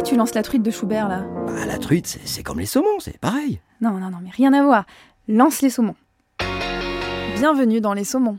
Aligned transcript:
pourquoi 0.00 0.14
tu 0.14 0.18
lances 0.18 0.34
la 0.34 0.42
truite 0.42 0.62
de 0.62 0.70
Schubert 0.70 1.08
là? 1.08 1.26
Bah, 1.46 1.66
la 1.66 1.76
truite, 1.76 2.06
c'est 2.06 2.26
c'est 2.26 2.42
comme 2.42 2.58
les 2.58 2.64
saumons, 2.64 3.00
c'est 3.00 3.18
pareil. 3.18 3.60
Non, 3.82 3.90
non, 3.90 4.08
non, 4.08 4.16
mais 4.22 4.30
rien 4.30 4.54
à 4.54 4.62
voir. 4.62 4.86
Lance 5.28 5.60
les 5.60 5.68
saumons. 5.68 5.94
Bienvenue 7.36 7.82
dans 7.82 7.92
Les 7.92 8.04
Saumons. 8.04 8.38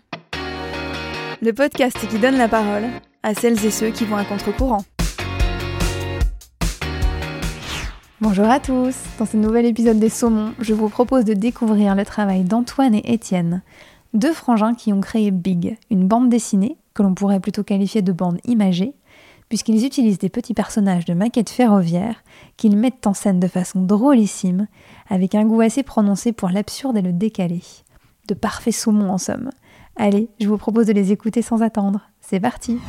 Le 1.39 1.53
podcast 1.53 1.99
qui 2.09 2.17
donne 2.17 2.35
la 2.35 2.47
parole 2.47 2.85
à 3.21 3.35
celles 3.35 3.63
et 3.63 3.69
ceux 3.69 3.91
qui 3.91 4.05
vont 4.05 4.15
à 4.15 4.25
contre-courant. 4.25 4.83
Bonjour 8.21 8.49
à 8.49 8.59
tous. 8.59 8.95
Dans 9.19 9.27
ce 9.27 9.37
nouvel 9.37 9.67
épisode 9.67 9.99
des 9.99 10.09
Saumons, 10.09 10.53
je 10.59 10.73
vous 10.73 10.89
propose 10.89 11.25
de 11.25 11.33
découvrir 11.33 11.93
le 11.93 12.05
travail 12.05 12.43
d'Antoine 12.43 12.95
et 12.95 13.13
Étienne, 13.13 13.61
deux 14.15 14.33
frangins 14.33 14.73
qui 14.73 14.93
ont 14.93 15.01
créé 15.01 15.29
Big, 15.29 15.77
une 15.91 16.07
bande 16.07 16.27
dessinée 16.27 16.77
que 16.95 17.03
l'on 17.03 17.13
pourrait 17.13 17.39
plutôt 17.39 17.63
qualifier 17.63 18.01
de 18.01 18.11
bande 18.11 18.39
imagée, 18.45 18.95
puisqu'ils 19.51 19.85
utilisent 19.85 20.17
des 20.17 20.29
petits 20.29 20.53
personnages 20.53 21.03
de 21.03 21.13
maquettes 21.13 21.49
ferroviaires 21.49 22.23
qu'ils 22.55 22.77
mettent 22.77 23.05
en 23.05 23.13
scène 23.13 23.41
de 23.41 23.49
façon 23.49 23.81
drôlissime, 23.81 24.67
avec 25.09 25.35
un 25.35 25.43
goût 25.43 25.59
assez 25.59 25.83
prononcé 25.83 26.31
pour 26.31 26.47
l'absurde 26.47 26.95
et 26.95 27.01
le 27.01 27.11
décalé. 27.11 27.61
De 28.29 28.33
parfaits 28.33 28.73
saumons 28.73 29.11
en 29.11 29.17
somme. 29.17 29.49
Allez, 29.97 30.29
je 30.39 30.47
vous 30.47 30.57
propose 30.57 30.85
de 30.85 30.93
les 30.93 31.11
écouter 31.11 31.41
sans 31.41 31.61
attendre. 31.61 31.99
C'est 32.21 32.39
parti 32.39 32.79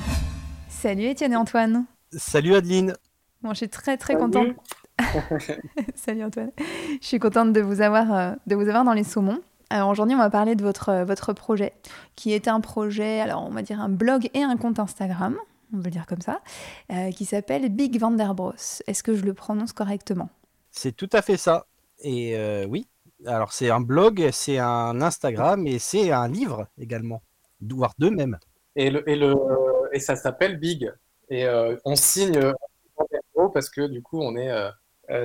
Salut 0.68 1.06
Étienne 1.06 1.32
et 1.32 1.36
Antoine 1.36 1.84
Salut 2.12 2.54
Adeline. 2.54 2.94
Bon, 3.42 3.50
je 3.50 3.56
suis 3.56 3.68
très 3.68 3.96
très 3.96 4.14
contente. 4.14 4.54
Salut 5.96 6.22
Antoine. 6.24 6.52
Je 7.00 7.04
suis 7.08 7.18
contente 7.18 7.52
de 7.52 7.60
vous 7.60 7.80
avoir, 7.80 8.14
euh, 8.14 8.34
de 8.46 8.54
vous 8.54 8.68
avoir 8.68 8.84
dans 8.84 8.92
les 8.92 9.02
saumons. 9.02 9.40
Alors 9.68 9.88
aujourd'hui, 9.88 10.14
on 10.14 10.18
va 10.18 10.30
parler 10.30 10.54
de 10.54 10.62
votre, 10.62 10.90
euh, 10.90 11.04
votre 11.04 11.32
projet, 11.32 11.72
qui 12.14 12.32
est 12.32 12.46
un 12.46 12.60
projet, 12.60 13.18
alors 13.18 13.44
on 13.44 13.50
va 13.50 13.62
dire 13.62 13.80
un 13.80 13.88
blog 13.88 14.30
et 14.32 14.44
un 14.44 14.56
compte 14.56 14.78
Instagram, 14.78 15.36
on 15.72 15.78
peut 15.78 15.84
le 15.84 15.90
dire 15.90 16.06
comme 16.06 16.20
ça, 16.20 16.40
euh, 16.92 17.10
qui 17.10 17.24
s'appelle 17.24 17.68
Big 17.68 17.98
Vanderbros. 17.98 18.54
Est-ce 18.86 19.02
que 19.02 19.14
je 19.14 19.24
le 19.24 19.34
prononce 19.34 19.72
correctement? 19.72 20.30
C'est 20.70 20.96
tout 20.96 21.10
à 21.12 21.22
fait 21.22 21.36
ça. 21.36 21.66
Et 22.00 22.36
euh, 22.36 22.66
oui, 22.66 22.88
alors 23.26 23.52
c'est 23.52 23.70
un 23.70 23.80
blog, 23.80 24.30
c'est 24.32 24.58
un 24.58 25.00
Instagram 25.00 25.66
et 25.66 25.78
c'est 25.78 26.10
un 26.10 26.28
livre 26.28 26.66
également, 26.78 27.22
voire 27.60 27.94
deux 27.98 28.10
même. 28.10 28.38
Et, 28.74 28.90
le, 28.90 29.08
et, 29.08 29.16
le, 29.16 29.34
et 29.92 30.00
ça 30.00 30.16
s'appelle 30.16 30.58
Big. 30.58 30.90
Et 31.28 31.46
euh, 31.46 31.76
on 31.84 31.96
signe 31.96 32.52
parce 33.52 33.70
que 33.70 33.86
du 33.86 34.02
coup, 34.02 34.20
on 34.20 34.36
est 34.36 34.50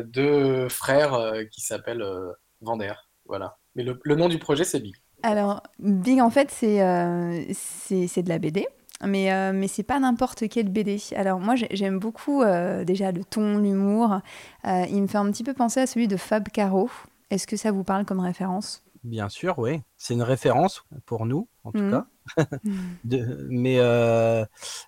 deux 0.06 0.70
frères 0.70 1.14
euh, 1.14 1.44
qui 1.46 1.62
s'appellent 1.62 2.02
euh, 2.02 2.32
Vander. 2.62 2.94
Voilà. 3.26 3.58
Mais 3.76 3.84
le, 3.84 4.00
le 4.04 4.16
nom 4.16 4.28
du 4.28 4.40
projet, 4.40 4.64
c'est 4.64 4.80
Big. 4.80 4.96
Alors, 5.24 5.64
Big, 5.80 6.20
en 6.20 6.30
fait, 6.30 6.56
euh, 6.64 7.44
c'est 7.54 8.24
de 8.24 8.30
la 8.30 8.40
BD. 8.40 8.68
Mais, 9.06 9.32
euh, 9.32 9.52
mais 9.54 9.68
c'est 9.68 9.84
pas 9.84 10.00
n'importe 10.00 10.48
quelle 10.50 10.70
BD. 10.70 10.98
Alors 11.16 11.40
moi 11.40 11.56
j'ai- 11.56 11.68
j'aime 11.72 12.00
beaucoup 12.00 12.42
euh, 12.42 12.84
déjà 12.84 13.12
le 13.12 13.24
ton, 13.24 13.60
l'humour. 13.60 14.20
Euh, 14.66 14.86
il 14.90 15.02
me 15.02 15.08
fait 15.08 15.18
un 15.20 15.30
petit 15.32 15.44
peu 15.44 15.54
penser 15.54 15.80
à 15.82 15.88
celui 15.88 16.08
de 16.08 16.18
Fab 16.18 16.48
Caro. 16.50 16.90
Est-ce 17.30 17.46
que 17.46 17.58
ça 17.58 17.72
vous 17.72 17.84
parle 17.84 18.06
comme 18.06 18.20
référence? 18.20 18.84
Bien 19.04 19.30
sûr, 19.30 19.60
oui. 19.60 19.82
C'est 19.98 20.14
une 20.16 20.24
référence 20.24 20.84
pour 21.06 21.26
nous, 21.26 21.48
en 21.64 21.72
tout 21.72 21.80
Mhm. 21.80 21.92
cas. 21.92 22.06
De- 23.04 23.48
mais 23.50 23.80
euh, 23.80 24.44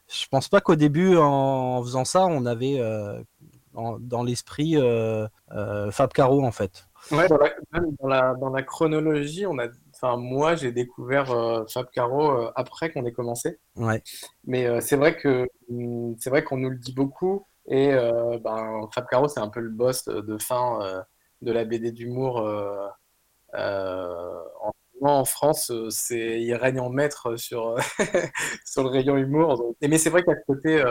je 0.07 0.25
pense 0.29 0.49
pas 0.49 0.59
qu'au 0.61 0.75
début, 0.75 1.15
en 1.17 1.81
faisant 1.83 2.05
ça, 2.05 2.25
on 2.25 2.45
avait 2.45 2.79
euh, 2.79 3.21
en- 3.75 3.97
dans 3.99 4.23
l'esprit 4.23 4.75
euh, 4.75 5.27
euh, 5.51 5.91
Fab 5.91 6.11
Caro, 6.11 6.43
en 6.43 6.51
fait. 6.51 6.87
Ouais, 7.11 7.27
dans 7.29 7.37
la, 7.37 7.49
même 7.73 7.95
dans 8.01 8.07
la, 8.07 8.33
dans 8.35 8.49
la 8.49 8.61
chronologie, 8.63 9.45
on 9.45 9.57
a, 9.59 9.67
enfin, 10.01 10.17
moi, 10.17 10.55
j'ai 10.55 10.71
découvert 10.71 11.31
euh, 11.31 11.65
Fab 11.67 11.89
Caro 11.91 12.31
euh, 12.31 12.51
après 12.55 12.91
qu'on 12.91 13.05
ait 13.05 13.11
commencé. 13.11 13.59
Ouais. 13.75 14.01
Mais 14.45 14.65
euh, 14.67 14.81
c'est 14.81 14.95
vrai 14.95 15.17
que 15.17 15.47
hum, 15.69 16.15
c'est 16.19 16.29
vrai 16.29 16.43
qu'on 16.43 16.57
nous 16.57 16.69
le 16.69 16.77
dit 16.77 16.93
beaucoup. 16.93 17.45
Et 17.71 17.91
ben, 18.43 18.89
Fab 18.95 19.05
Caro, 19.07 19.27
c'est 19.27 19.39
un 19.39 19.49
peu 19.49 19.59
le 19.59 19.69
boss 19.69 20.05
de 20.05 20.37
fin 20.39 21.03
de 21.43 21.51
la 21.51 21.65
BD 21.65 21.91
d'humour 21.91 22.37
en, 23.53 24.71
en 25.01 25.25
France. 25.25 25.71
C'est, 25.91 26.41
il 26.41 26.55
règne 26.55 26.79
en 26.79 26.89
maître 26.89 27.35
sur, 27.35 27.75
sur 28.65 28.81
le 28.81 28.89
rayon 28.89 29.17
humour. 29.17 29.57
donc. 29.57 29.75
Et, 29.81 29.87
mais 29.87 29.99
c'est 29.99 30.09
vrai 30.09 30.23
qu'à 30.23 30.33
côté, 30.47 30.83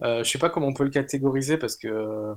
je 0.00 0.22
sais 0.24 0.38
pas 0.38 0.50
comment 0.50 0.66
on 0.68 0.74
peut 0.74 0.84
le 0.84 0.90
catégoriser 0.90 1.56
parce 1.56 1.76
que 1.76 1.88
euh, 1.88 2.34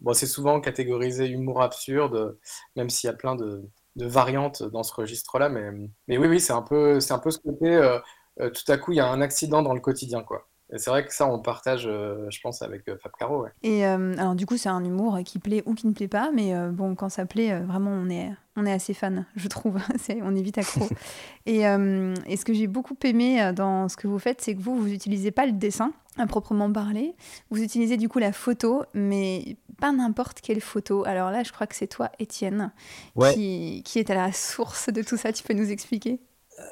bon, 0.00 0.12
c'est 0.12 0.26
souvent 0.26 0.60
catégorisé 0.60 1.28
humour 1.28 1.62
absurde, 1.62 2.38
même 2.76 2.90
s'il 2.90 3.08
y 3.08 3.10
a 3.10 3.16
plein 3.16 3.36
de, 3.36 3.62
de 3.98 4.06
variantes 4.06 4.62
dans 4.64 4.82
ce 4.84 4.94
registre-là. 4.94 5.48
Mais, 5.50 5.70
mais 6.08 6.18
oui, 6.18 6.28
oui, 6.28 6.40
c'est 6.40 6.52
un 6.54 6.62
peu, 6.62 7.00
c'est 7.00 7.12
un 7.14 7.18
peu 7.20 7.30
ce 7.30 7.38
côté. 7.38 7.66
euh, 7.74 8.00
euh, 8.40 8.50
tout 8.50 8.70
à 8.72 8.78
coup, 8.78 8.92
il 8.92 8.96
y 8.96 9.00
a 9.00 9.08
un 9.08 9.20
accident 9.20 9.62
dans 9.62 9.74
le 9.74 9.80
quotidien, 9.80 10.22
quoi. 10.24 10.47
Et 10.70 10.78
c'est 10.78 10.90
vrai 10.90 11.06
que 11.06 11.14
ça, 11.14 11.26
on 11.26 11.38
partage, 11.38 11.84
euh, 11.86 12.26
je 12.30 12.40
pense, 12.42 12.60
avec 12.60 12.86
euh, 12.88 12.96
Fab 13.02 13.12
Caro, 13.18 13.42
ouais. 13.44 13.50
Et 13.62 13.86
euh, 13.86 14.14
alors 14.18 14.34
du 14.34 14.44
coup, 14.44 14.58
c'est 14.58 14.68
un 14.68 14.84
humour 14.84 15.18
qui 15.24 15.38
plaît 15.38 15.62
ou 15.64 15.74
qui 15.74 15.86
ne 15.86 15.92
plaît 15.94 16.08
pas, 16.08 16.30
mais 16.34 16.54
euh, 16.54 16.70
bon, 16.70 16.94
quand 16.94 17.08
ça 17.08 17.24
plaît, 17.24 17.52
euh, 17.52 17.60
vraiment, 17.60 17.90
on 17.90 18.10
est, 18.10 18.30
on 18.56 18.66
est 18.66 18.72
assez 18.72 18.92
fan, 18.92 19.24
je 19.36 19.48
trouve. 19.48 19.78
C'est- 19.98 20.20
on 20.22 20.34
est 20.36 20.42
vite 20.42 20.58
accro. 20.58 20.86
et, 21.46 21.66
euh, 21.66 22.14
et 22.26 22.36
ce 22.36 22.44
que 22.44 22.52
j'ai 22.52 22.66
beaucoup 22.66 22.96
aimé 23.04 23.50
dans 23.56 23.88
ce 23.88 23.96
que 23.96 24.06
vous 24.06 24.18
faites, 24.18 24.42
c'est 24.42 24.54
que 24.54 24.60
vous, 24.60 24.76
vous 24.78 24.88
n'utilisez 24.88 25.30
pas 25.30 25.46
le 25.46 25.52
dessin 25.52 25.92
à 26.18 26.26
proprement 26.26 26.70
parler. 26.70 27.14
Vous 27.50 27.62
utilisez 27.62 27.96
du 27.96 28.08
coup 28.10 28.18
la 28.18 28.32
photo, 28.32 28.82
mais 28.92 29.56
pas 29.80 29.92
n'importe 29.92 30.40
quelle 30.42 30.60
photo. 30.60 31.04
Alors 31.06 31.30
là, 31.30 31.44
je 31.44 31.52
crois 31.52 31.66
que 31.66 31.76
c'est 31.76 31.86
toi, 31.86 32.10
Étienne, 32.18 32.72
Ouais. 33.16 33.32
qui, 33.32 33.82
qui 33.86 34.00
est 34.00 34.10
à 34.10 34.14
la 34.16 34.32
source 34.32 34.92
de 34.92 35.00
tout 35.02 35.16
ça. 35.16 35.32
Tu 35.32 35.42
peux 35.44 35.54
nous 35.54 35.70
expliquer? 35.70 36.20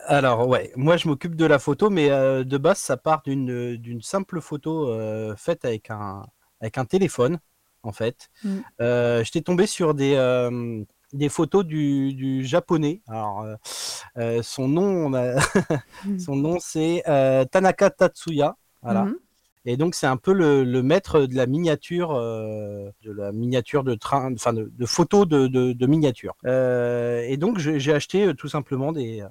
Alors, 0.06 0.48
ouais, 0.48 0.72
moi 0.76 0.96
je 0.96 1.08
m'occupe 1.08 1.36
de 1.36 1.44
la 1.46 1.58
photo, 1.58 1.90
mais 1.90 2.10
euh, 2.10 2.44
de 2.44 2.58
base, 2.58 2.78
ça 2.78 2.96
part 2.96 3.22
d'une 3.24 3.76
d'une 3.76 4.02
simple 4.02 4.40
photo 4.40 4.88
euh, 4.90 5.34
faite 5.36 5.64
avec 5.64 5.90
un, 5.90 6.24
avec 6.60 6.78
un 6.78 6.84
téléphone, 6.84 7.38
en 7.82 7.92
fait. 7.92 8.28
Mm. 8.44 8.56
Euh, 8.80 9.24
J'étais 9.24 9.42
tombé 9.42 9.66
sur 9.66 9.94
des, 9.94 10.14
euh, 10.14 10.82
des 11.12 11.28
photos 11.28 11.64
du, 11.64 12.14
du 12.14 12.44
japonais. 12.44 13.00
Alors, 13.08 13.42
euh, 13.42 13.54
euh, 14.18 14.42
son 14.42 14.68
nom, 14.68 14.84
on 15.06 15.14
a- 15.14 15.36
son 16.18 16.36
nom 16.36 16.58
c'est 16.60 17.02
euh, 17.08 17.44
Tanaka 17.44 17.90
Tatsuya. 17.90 18.56
Voilà. 18.82 19.04
Mhm. 19.04 19.16
Et 19.68 19.76
donc, 19.76 19.96
c'est 19.96 20.06
un 20.06 20.16
peu 20.16 20.32
le, 20.32 20.62
le 20.62 20.82
maître 20.82 21.22
de 21.22 21.34
la 21.34 21.46
miniature, 21.46 22.12
euh, 22.14 22.88
de 23.02 23.10
la 23.10 23.32
miniature 23.32 23.82
de 23.82 23.96
train, 23.96 24.32
enfin 24.32 24.52
de, 24.52 24.70
de 24.72 24.86
photos 24.86 25.26
de, 25.26 25.48
de, 25.48 25.72
de 25.72 25.86
miniature. 25.86 26.36
Euh, 26.46 27.22
et 27.26 27.36
donc, 27.36 27.58
j'ai 27.58 27.92
acheté 27.92 28.26
euh, 28.28 28.34
tout 28.34 28.46
simplement 28.48 28.92
des, 28.92 29.24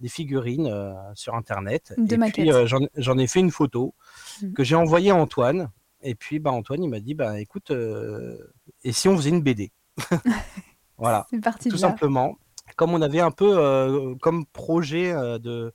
des 0.00 0.08
figurines 0.08 0.66
euh, 0.66 0.92
sur 1.14 1.34
Internet. 1.34 1.94
De 1.96 2.14
et 2.14 2.16
maquettes. 2.16 2.34
puis, 2.44 2.52
euh, 2.52 2.66
j'en 2.96 3.18
ai 3.18 3.26
fait 3.26 3.40
une 3.40 3.50
photo 3.50 3.94
Mhm. 4.42 4.52
que 4.54 4.64
j'ai 4.64 4.74
envoyée 4.74 5.10
à 5.10 5.16
Antoine. 5.16 5.70
Et 6.02 6.14
puis, 6.14 6.38
bah, 6.38 6.50
Antoine, 6.52 6.82
il 6.84 6.90
m'a 6.90 7.00
dit, 7.00 7.14
bah, 7.14 7.40
écoute, 7.40 7.70
euh, 7.70 8.36
et 8.84 8.92
si 8.92 9.08
on 9.08 9.16
faisait 9.16 9.30
une 9.30 9.42
BD 9.42 9.72
Voilà, 10.98 11.26
parti 11.42 11.68
tout 11.68 11.76
simplement. 11.76 12.36
Comme 12.76 12.92
on 12.94 13.00
avait 13.02 13.20
un 13.20 13.30
peu 13.30 14.14
comme 14.20 14.44
projet 14.46 15.12
de, 15.38 15.72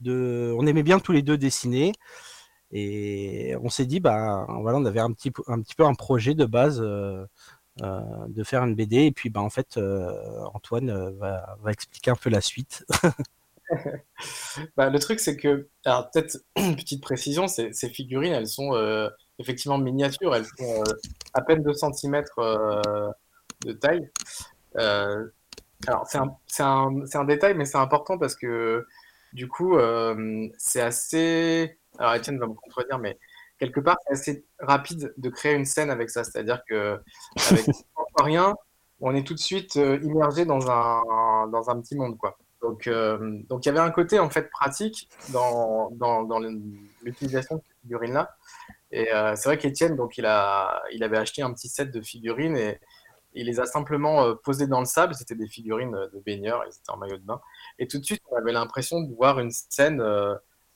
de, 0.00 0.54
on 0.58 0.66
aimait 0.66 0.82
bien 0.82 0.98
tous 1.00 1.12
les 1.12 1.22
deux 1.22 1.36
dessiner. 1.38 1.92
Et 2.72 3.54
on 3.62 3.68
s'est 3.68 3.84
dit, 3.86 3.98
bah 4.00 4.46
voilà, 4.60 4.78
on 4.78 4.84
avait 4.84 5.00
un 5.00 5.12
petit, 5.12 5.30
peu- 5.32 5.42
un 5.48 5.60
petit 5.60 5.74
peu 5.74 5.84
un 5.84 5.94
projet 5.94 6.34
de 6.34 6.44
base 6.46 6.80
euh, 6.80 7.26
de 7.80 8.44
faire 8.44 8.64
une 8.64 8.74
BD. 8.74 9.06
Et 9.06 9.12
puis, 9.12 9.28
bah, 9.30 9.40
en 9.40 9.50
fait, 9.50 9.76
euh, 9.76 10.12
Antoine 10.54 10.90
euh, 10.90 11.10
va, 11.18 11.56
va 11.62 11.72
expliquer 11.72 12.10
un 12.12 12.16
peu 12.16 12.30
la 12.30 12.40
suite. 12.40 12.84
Bah, 14.76 14.90
le 14.90 14.98
truc, 14.98 15.20
c'est 15.20 15.36
que, 15.36 15.68
alors 15.84 16.10
peut-être 16.10 16.38
une 16.56 16.76
petite 16.76 17.02
précision, 17.02 17.46
ces, 17.48 17.72
figurines, 17.88 18.32
elles 18.32 18.48
sont 18.48 18.74
euh, 18.74 19.08
effectivement 19.38 19.78
miniatures, 19.78 20.34
elles 20.34 20.44
font 20.44 20.80
euh, 20.80 20.92
à 21.34 21.40
peine 21.42 21.62
2 21.62 21.72
cm 21.72 22.22
de 23.64 23.72
taille. 23.72 24.10
Euh, 24.76 25.26
alors, 25.86 26.06
c'est 26.06 26.18
un, 26.18 26.36
un, 26.58 27.04
un 27.14 27.24
détail, 27.24 27.54
mais 27.54 27.64
c'est 27.64 27.78
important 27.78 28.18
parce 28.18 28.34
que 28.34 28.86
du 29.32 29.48
coup, 29.48 29.76
euh, 29.76 30.48
c'est 30.58 30.80
assez. 30.80 31.78
Alors, 31.98 32.14
Étienne 32.14 32.38
va 32.38 32.46
me 32.46 32.54
contredire, 32.54 32.98
mais 32.98 33.18
quelque 33.58 33.80
part, 33.80 33.96
c'est 34.06 34.12
assez 34.12 34.44
rapide 34.58 35.12
de 35.16 35.28
créer 35.30 35.54
une 35.54 35.64
scène 35.64 35.90
avec 35.90 36.10
ça. 36.10 36.24
C'est-à-dire 36.24 36.62
que, 36.68 37.00
avec 37.50 37.66
rien, 38.20 38.54
on 39.00 39.14
est 39.14 39.26
tout 39.26 39.34
de 39.34 39.38
suite 39.38 39.76
euh, 39.76 39.98
immergé 40.02 40.44
dans 40.44 40.70
un, 40.70 41.46
dans 41.48 41.70
un 41.70 41.80
petit 41.80 41.96
monde, 41.96 42.18
quoi. 42.18 42.38
Donc, 42.70 42.86
euh, 42.86 43.18
donc 43.48 43.64
il 43.64 43.68
y 43.68 43.70
avait 43.70 43.80
un 43.80 43.90
côté 43.90 44.20
en 44.20 44.30
fait 44.30 44.48
pratique 44.48 45.08
dans, 45.30 45.90
l'utilisation 47.02 47.56
de 47.56 47.62
ces 47.62 47.74
figurines-là. 47.82 48.36
Et 48.92 49.12
euh, 49.12 49.34
c'est 49.34 49.48
vrai 49.48 49.58
qu'Étienne, 49.58 49.96
donc 49.96 50.18
il 50.18 50.24
avait 50.24 51.16
acheté 51.16 51.42
un 51.42 51.52
petit 51.52 51.68
set 51.68 51.90
de 51.90 52.00
figurines 52.00 52.56
et 52.56 52.78
il 53.34 53.46
les 53.46 53.58
a 53.58 53.66
simplement 53.66 54.24
euh, 54.24 54.34
posées 54.34 54.68
dans 54.68 54.78
le 54.78 54.86
sable. 54.86 55.16
C'était 55.16 55.34
des 55.34 55.48
figurines 55.48 55.90
de 55.90 56.20
baigneurs, 56.20 56.62
ils 56.64 56.68
étaient 56.68 56.90
en 56.90 56.96
maillot 56.96 57.16
de 57.16 57.24
bain. 57.24 57.40
Et 57.80 57.88
tout 57.88 57.98
de 57.98 58.04
suite, 58.04 58.22
on 58.30 58.36
avait 58.36 58.52
l'impression 58.52 59.00
de 59.00 59.12
voir 59.14 59.40
une 59.40 59.50
scène, 59.50 60.00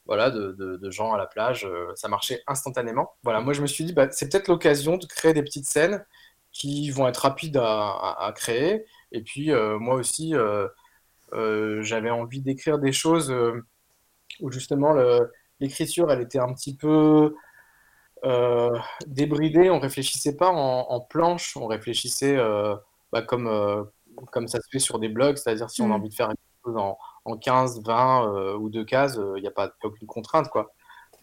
voilà, 0.06 0.31
de, 0.31 0.90
gens 0.90 1.12
à 1.12 1.19
la 1.19 1.26
plage. 1.26 1.69
ça 1.94 2.08
marchait 2.08 2.43
instantanément. 2.49 3.12
Voilà, 3.23 3.40
moi 3.40 3.52
je 3.52 3.62
me 3.62 3.69
suis 3.69 3.85
dit, 3.85 3.93
bah, 3.93 4.11
c'est 4.11 4.32
peut-être 4.32 4.49
l'occasion 4.49 4.97
de 4.97 5.06
créer 5.06 5.32
des 5.32 5.43
petites 5.43 5.67
scènes 5.67 6.05
qui 6.50 6.90
vont 6.90 7.06
être 7.06 7.19
rapides 7.19 7.56
à, 7.56 8.32
créer. 8.35 8.85
Et 9.12 9.23
puis 9.23 9.52
moi 9.79 9.94
aussi. 9.94 10.35
Euh, 11.35 11.79
euh, 11.79 11.83
j'avais 11.83 12.11
envie 12.11 12.41
d'écrire 12.41 12.79
des 12.79 12.93
choses 12.93 13.31
euh, 13.31 13.61
où 14.41 14.51
justement 14.51 14.95
l'écriture, 15.61 16.11
elle 16.11 16.21
était 16.21 16.39
un 16.39 16.53
petit 16.55 16.77
peu 16.77 17.35
euh, 18.25 18.71
débridé, 19.07 19.71
on 19.71 19.79
réfléchissait 19.81 20.37
pas 20.37 20.49
en, 20.51 20.87
en 20.89 21.01
planche, 21.01 21.57
on 21.57 21.67
réfléchissait 21.67 22.37
euh, 22.37 22.75
bah, 23.13 23.23
comme, 23.23 23.47
euh, 23.49 23.85
comme 24.33 24.49
ça 24.49 24.61
se 24.61 24.69
fait 24.71 24.79
sur 24.79 24.99
des 24.99 25.09
blogs, 25.09 25.37
c'est-à-dire 25.37 25.71
si 25.71 25.83
on 25.83 25.87
a 25.87 25.89
Mm. 25.89 25.93
envie 25.93 26.09
de 26.09 26.15
faire 26.15 26.29
quelque 26.29 26.39
chose 26.65 26.77
en, 26.77 26.99
en 27.27 27.37
15, 27.37 27.83
20 27.85 28.35
euh, 28.35 28.57
ou 28.57 28.71
deux 28.71 28.85
cases, 28.85 29.19
il 29.37 29.41
n'y 29.43 29.49
a 29.49 29.51
pas 29.51 29.73
aucune 29.83 30.07
contrainte, 30.07 30.49
quoi. 30.49 30.73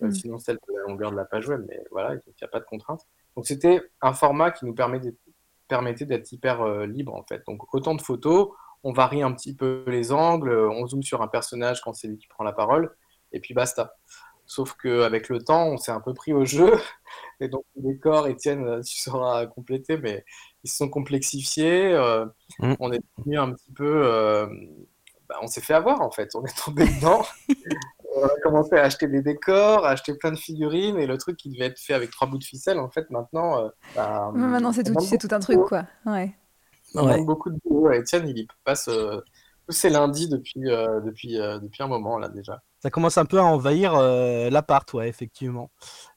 Euh, 0.04 0.08
Mm. 0.08 0.12
sinon, 0.12 0.38
celle 0.40 0.58
de 0.68 0.74
la 0.76 0.84
longueur 0.90 1.12
de 1.12 1.16
la 1.16 1.26
page 1.26 1.48
web, 1.50 1.66
mais 1.68 1.84
voilà, 1.92 2.14
il 2.16 2.18
n'y 2.28 2.44
a 2.44 2.48
pas 2.48 2.60
de 2.60 2.66
contrainte. 2.66 3.02
Donc, 3.36 3.48
c'était 3.48 3.82
un 4.02 4.14
format 4.14 4.52
qui 4.52 4.66
nous 4.66 4.74
permet 4.76 5.00
d'être- 5.00 5.20
permettait 5.68 6.06
d'être 6.06 6.32
hyper 6.32 6.62
euh, 6.62 6.86
libre, 6.86 7.14
en 7.16 7.24
fait. 7.24 7.42
Donc, 7.48 7.74
autant 7.74 7.96
de 7.96 8.02
photos, 8.02 8.50
on 8.84 8.94
varie 8.94 9.22
un 9.24 9.32
petit 9.34 9.56
peu 9.56 9.84
les 9.88 10.12
angles, 10.12 10.52
on 10.54 10.88
zoome 10.88 11.04
sur 11.04 11.22
un 11.22 11.28
personnage 11.28 11.82
quand 11.82 11.94
c'est 11.94 12.08
lui 12.08 12.18
qui 12.18 12.28
prend 12.28 12.44
la 12.44 12.54
parole, 12.54 12.96
et 13.32 13.40
puis 13.40 13.54
basta. 13.54 13.96
Sauf 14.48 14.74
qu'avec 14.74 15.30
le 15.30 15.42
temps, 15.42 15.68
on 15.68 15.78
s'est 15.78 15.94
un 15.94 16.02
peu 16.02 16.14
pris 16.14 16.34
au 16.34 16.44
jeu. 16.44 16.74
Et 17.40 17.48
donc, 17.48 17.64
les 17.78 17.94
décors, 17.94 18.28
Étienne, 18.28 18.82
tu 18.84 19.00
sauras 19.00 19.46
compléter, 19.46 19.96
mais 19.98 20.26
ils 20.66 20.70
se 20.70 20.76
sont 20.78 20.90
complexifiés. 20.90 21.94
euh, 21.94 22.26
Mm. 22.60 22.74
On 22.82 22.92
est 22.92 23.02
devenu 23.18 23.40
un 23.40 23.54
petit 23.54 23.72
peu. 23.72 24.04
euh, 24.06 24.48
bah, 25.30 25.36
on 25.42 25.48
s'est 25.48 25.62
fait 25.62 25.74
avoir, 25.74 26.02
en 26.02 26.12
fait. 26.12 26.36
On 26.36 26.44
est 26.44 26.58
tombé 26.66 26.84
dedans. 26.86 27.24
on 28.18 28.24
a 28.26 28.30
commencé 28.44 28.76
à 28.76 28.84
acheter 28.84 29.08
des 29.08 29.22
décors, 29.22 29.86
à 29.86 29.92
acheter 29.92 30.16
plein 30.16 30.32
de 30.32 30.38
figurines. 30.38 30.98
Et 31.00 31.08
le 31.08 31.18
truc 31.18 31.38
qui 31.38 31.50
devait 31.50 31.68
être 31.68 31.80
fait 31.80 31.94
avec 31.94 32.12
trois 32.12 32.28
bouts 32.28 32.38
de 32.40 32.44
ficelle, 32.44 32.80
en 32.80 32.90
fait, 32.90 33.10
maintenant. 33.10 33.64
euh, 33.64 33.70
bah, 33.96 34.32
Maintenant, 34.34 34.74
c'est 34.74 34.84
tout, 34.84 34.94
tout 35.18 35.34
un 35.34 35.40
truc, 35.40 35.62
quoi. 35.62 35.86
Ouais. 36.06 36.34
Ouais. 36.96 37.18
manque 37.18 37.26
beaucoup 37.26 37.50
de 37.50 37.60
boulot. 37.66 37.92
Et 37.94 37.98
Étienne, 38.00 38.28
il 38.28 38.38
y 38.38 38.48
passe 38.64 38.88
euh, 38.88 39.22
tous 39.68 39.74
ses 39.76 39.90
lundis 39.90 40.28
depuis, 40.30 40.68
euh, 40.70 41.00
depuis, 41.02 41.40
euh, 41.40 41.60
depuis 41.60 41.84
un 41.84 41.88
moment, 41.88 42.18
là, 42.18 42.30
déjà. 42.30 42.62
Ça 42.80 42.90
commence 42.90 43.18
un 43.20 43.26
peu 43.26 43.38
à 43.40 43.44
envahir 43.44 43.94
euh, 43.96 44.50
l'appart, 44.50 44.92
ouais, 44.94 45.08
effectivement. 45.08 45.70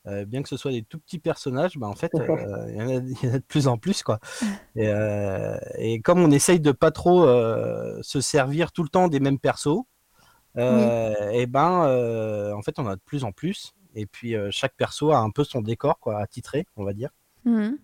Euh, 0.07 0.25
bien 0.25 0.43
que 0.43 0.49
ce 0.49 0.57
soit 0.57 0.71
des 0.73 0.83
tout 0.83 0.99
petits 0.99 1.19
personnages, 1.19 1.77
bah, 1.77 1.87
en 1.87 1.95
fait, 1.95 2.11
euh, 2.15 2.67
il 2.71 2.77
y, 2.77 2.83
en 2.83 2.89
a- 2.89 2.93
il 2.95 3.19
y 3.23 3.31
en 3.31 3.35
a 3.35 3.39
de 3.39 3.45
plus 3.45 3.69
en 3.69 3.77
plus, 3.77 4.03
quoi. 4.03 4.19
Et, 4.77 4.89
euh, 4.89 5.57
et 5.79 6.01
comme 6.01 6.21
on 6.21 6.31
essaye 6.31 6.61
de 6.61 6.73
pas 6.73 6.91
trop 6.91 7.25
euh, 7.25 7.99
se 8.03 8.21
servir 8.21 8.73
tout 8.73 8.83
le 8.83 8.89
temps 8.89 9.09
des 9.09 9.21
mêmes 9.21 9.39
persos, 9.39 9.85
euh, 10.57 11.31
et 11.31 11.47
ben, 11.47 11.85
euh, 11.87 12.53
en 12.55 12.63
fait, 12.63 12.79
on 12.79 12.87
a 12.87 12.97
de 12.97 13.01
plus 13.05 13.25
en 13.25 13.33
plus. 13.33 13.73
Et 13.95 14.07
puis, 14.07 14.35
euh, 14.37 14.49
chaque 14.51 14.75
perso 14.77 15.11
a 15.13 15.19
un 15.19 15.31
peu 15.31 15.45
son 15.45 15.61
décor, 15.63 15.99
quoi, 15.99 16.19
attitré, 16.21 16.67
on 16.77 16.85
va 16.85 16.93
dire. 16.93 17.11
Mhm. 17.45 17.79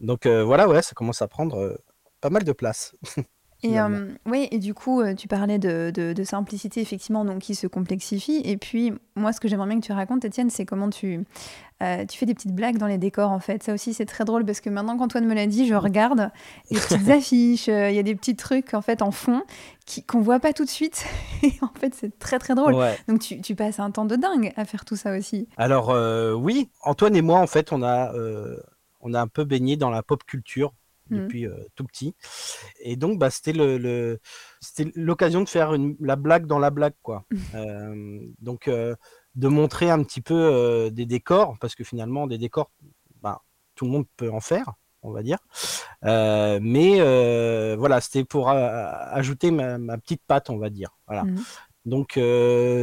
Donc 0.00 0.24
euh, 0.24 0.42
voilà, 0.44 0.66
ouais, 0.68 0.80
ça 0.82 0.94
commence 0.94 1.20
à 1.20 1.28
prendre 1.28 1.58
euh, 1.60 1.76
pas 2.20 2.30
mal 2.30 2.44
de 2.44 2.52
place. 2.52 2.94
Et, 3.62 3.78
euh, 3.78 4.08
oui, 4.24 4.48
et 4.52 4.58
du 4.58 4.72
coup, 4.72 5.02
euh, 5.02 5.14
tu 5.14 5.28
parlais 5.28 5.58
de, 5.58 5.90
de- 5.94 6.14
de 6.14 6.24
simplicité, 6.24 6.80
effectivement, 6.80 7.26
donc 7.26 7.40
qui 7.40 7.54
se 7.54 7.66
complexifie. 7.66 8.40
Et 8.42 8.56
puis, 8.56 8.94
moi, 9.16 9.34
ce 9.34 9.40
que 9.40 9.48
j'aimerais 9.48 9.68
bien 9.68 9.78
que 9.80 9.84
tu 9.84 9.92
racontes, 9.92 10.24
Étienne, 10.24 10.48
c'est 10.48 10.64
comment 10.64 10.88
tu, 10.88 11.26
euh, 11.82 12.06
tu 12.06 12.16
fais 12.16 12.24
des 12.24 12.32
petites 12.32 12.54
blagues 12.54 12.78
dans 12.78 12.86
les 12.86 12.96
décors, 12.96 13.30
en 13.30 13.38
fait. 13.38 13.62
Ça 13.62 13.74
aussi, 13.74 13.92
c'est 13.92 14.06
très 14.06 14.24
drôle 14.24 14.46
parce 14.46 14.62
que 14.62 14.70
maintenant 14.70 14.96
qu'Antoine 14.96 15.26
me 15.26 15.34
l'a 15.34 15.46
dit, 15.46 15.66
je 15.66 15.74
regarde 15.74 16.30
les 16.70 16.78
petites 16.80 17.10
affiches, 17.10 17.68
euh, 17.68 17.90
il 17.90 17.96
y 17.96 17.98
a 17.98 18.02
des 18.02 18.14
petits 18.14 18.34
trucs, 18.34 18.72
en 18.72 18.80
fait, 18.80 19.02
en 19.02 19.10
fond 19.10 19.42
qui- 19.84 20.04
qu'on 20.04 20.22
voit 20.22 20.40
pas 20.40 20.54
tout 20.54 20.64
de 20.64 20.70
suite. 20.70 21.04
Et 21.42 21.52
en 21.60 21.78
fait, 21.78 21.94
c'est 21.94 22.18
très, 22.18 22.38
très 22.38 22.54
drôle. 22.54 22.72
Ouais. 22.76 22.96
Donc, 23.08 23.20
tu, 23.20 23.42
tu 23.42 23.54
passes 23.54 23.78
un 23.78 23.90
temps 23.90 24.06
de 24.06 24.16
dingue 24.16 24.54
à 24.56 24.64
faire 24.64 24.86
tout 24.86 24.96
ça 24.96 25.14
aussi. 25.18 25.48
Alors 25.58 25.94
oui, 26.40 26.70
Antoine 26.82 27.14
et 27.14 27.20
moi, 27.20 27.40
en 27.40 27.46
fait, 27.46 27.74
on 27.74 27.82
a, 27.82 28.10
on 29.02 29.12
a 29.12 29.20
un 29.20 29.28
peu 29.28 29.44
baigné 29.44 29.76
dans 29.76 29.90
la 29.90 30.02
pop 30.02 30.24
culture 30.24 30.72
Mhm. 31.10 31.18
depuis 31.20 31.46
euh, 31.46 31.54
tout 31.74 31.84
petit. 31.84 32.14
Et 32.80 32.96
donc, 32.96 33.18
bah, 33.18 33.30
c'était 33.30 33.52
le, 33.52 33.78
le- 33.78 34.20
c'était 34.60 34.90
l'occasion 34.94 35.42
de 35.42 35.48
faire 35.48 35.74
une, 35.74 35.96
la 36.00 36.16
blague 36.16 36.46
dans 36.46 36.58
la 36.58 36.70
blague, 36.70 36.94
quoi. 37.02 37.24
Donc, 38.40 38.68
de 38.68 39.48
montrer 39.48 39.90
un 39.90 40.02
petit 40.02 40.20
peu 40.20 40.90
des 40.92 41.06
décors, 41.06 41.56
parce 41.60 41.74
que 41.74 41.84
finalement, 41.84 42.26
des 42.26 42.38
décors, 42.38 42.70
bah, 43.22 43.42
tout 43.74 43.84
le 43.84 43.90
monde 43.92 44.06
peut 44.16 44.30
en 44.30 44.40
faire, 44.40 44.72
on 45.02 45.12
va 45.12 45.22
dire. 45.22 45.38
Euh, 46.04 46.58
mais 46.62 47.00
euh, 47.00 47.76
voilà, 47.78 48.00
c'était 48.00 48.24
pour 48.24 48.50
euh, 48.50 48.54
ajouter 49.12 49.50
ma, 49.50 49.78
ma 49.78 49.98
petite 49.98 50.22
patte, 50.26 50.50
on 50.50 50.58
va 50.58 50.70
dire. 50.70 50.90
Voilà. 51.06 51.24
Mhm. 51.24 51.42
Donc, 51.86 52.18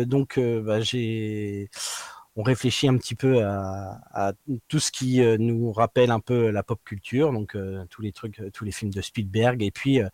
donc 0.08 0.40
bah, 0.40 0.82
j'ai, 0.82 1.70
on 2.38 2.44
réfléchit 2.44 2.88
un 2.88 2.98
petit 2.98 3.16
peu 3.16 3.44
à, 3.44 4.00
à 4.14 4.34
tout 4.68 4.80
ce 4.80 4.92
qui 4.92 5.22
euh, 5.24 5.38
nous 5.40 5.72
rappelle 5.72 6.12
un 6.12 6.20
peu 6.20 6.52
la 6.52 6.62
pop 6.62 6.80
culture, 6.86 7.34
donc 7.34 7.56
euh, 7.56 7.84
tous 7.90 8.04
les 8.04 8.12
trucs, 8.12 8.40
euh, 8.40 8.52
tous 8.52 8.64
les 8.64 8.72
films 8.72 8.92
de 8.94 9.02
Spielberg, 9.02 9.64
et 9.64 9.72
puis, 9.72 10.02
euh, 10.02 10.08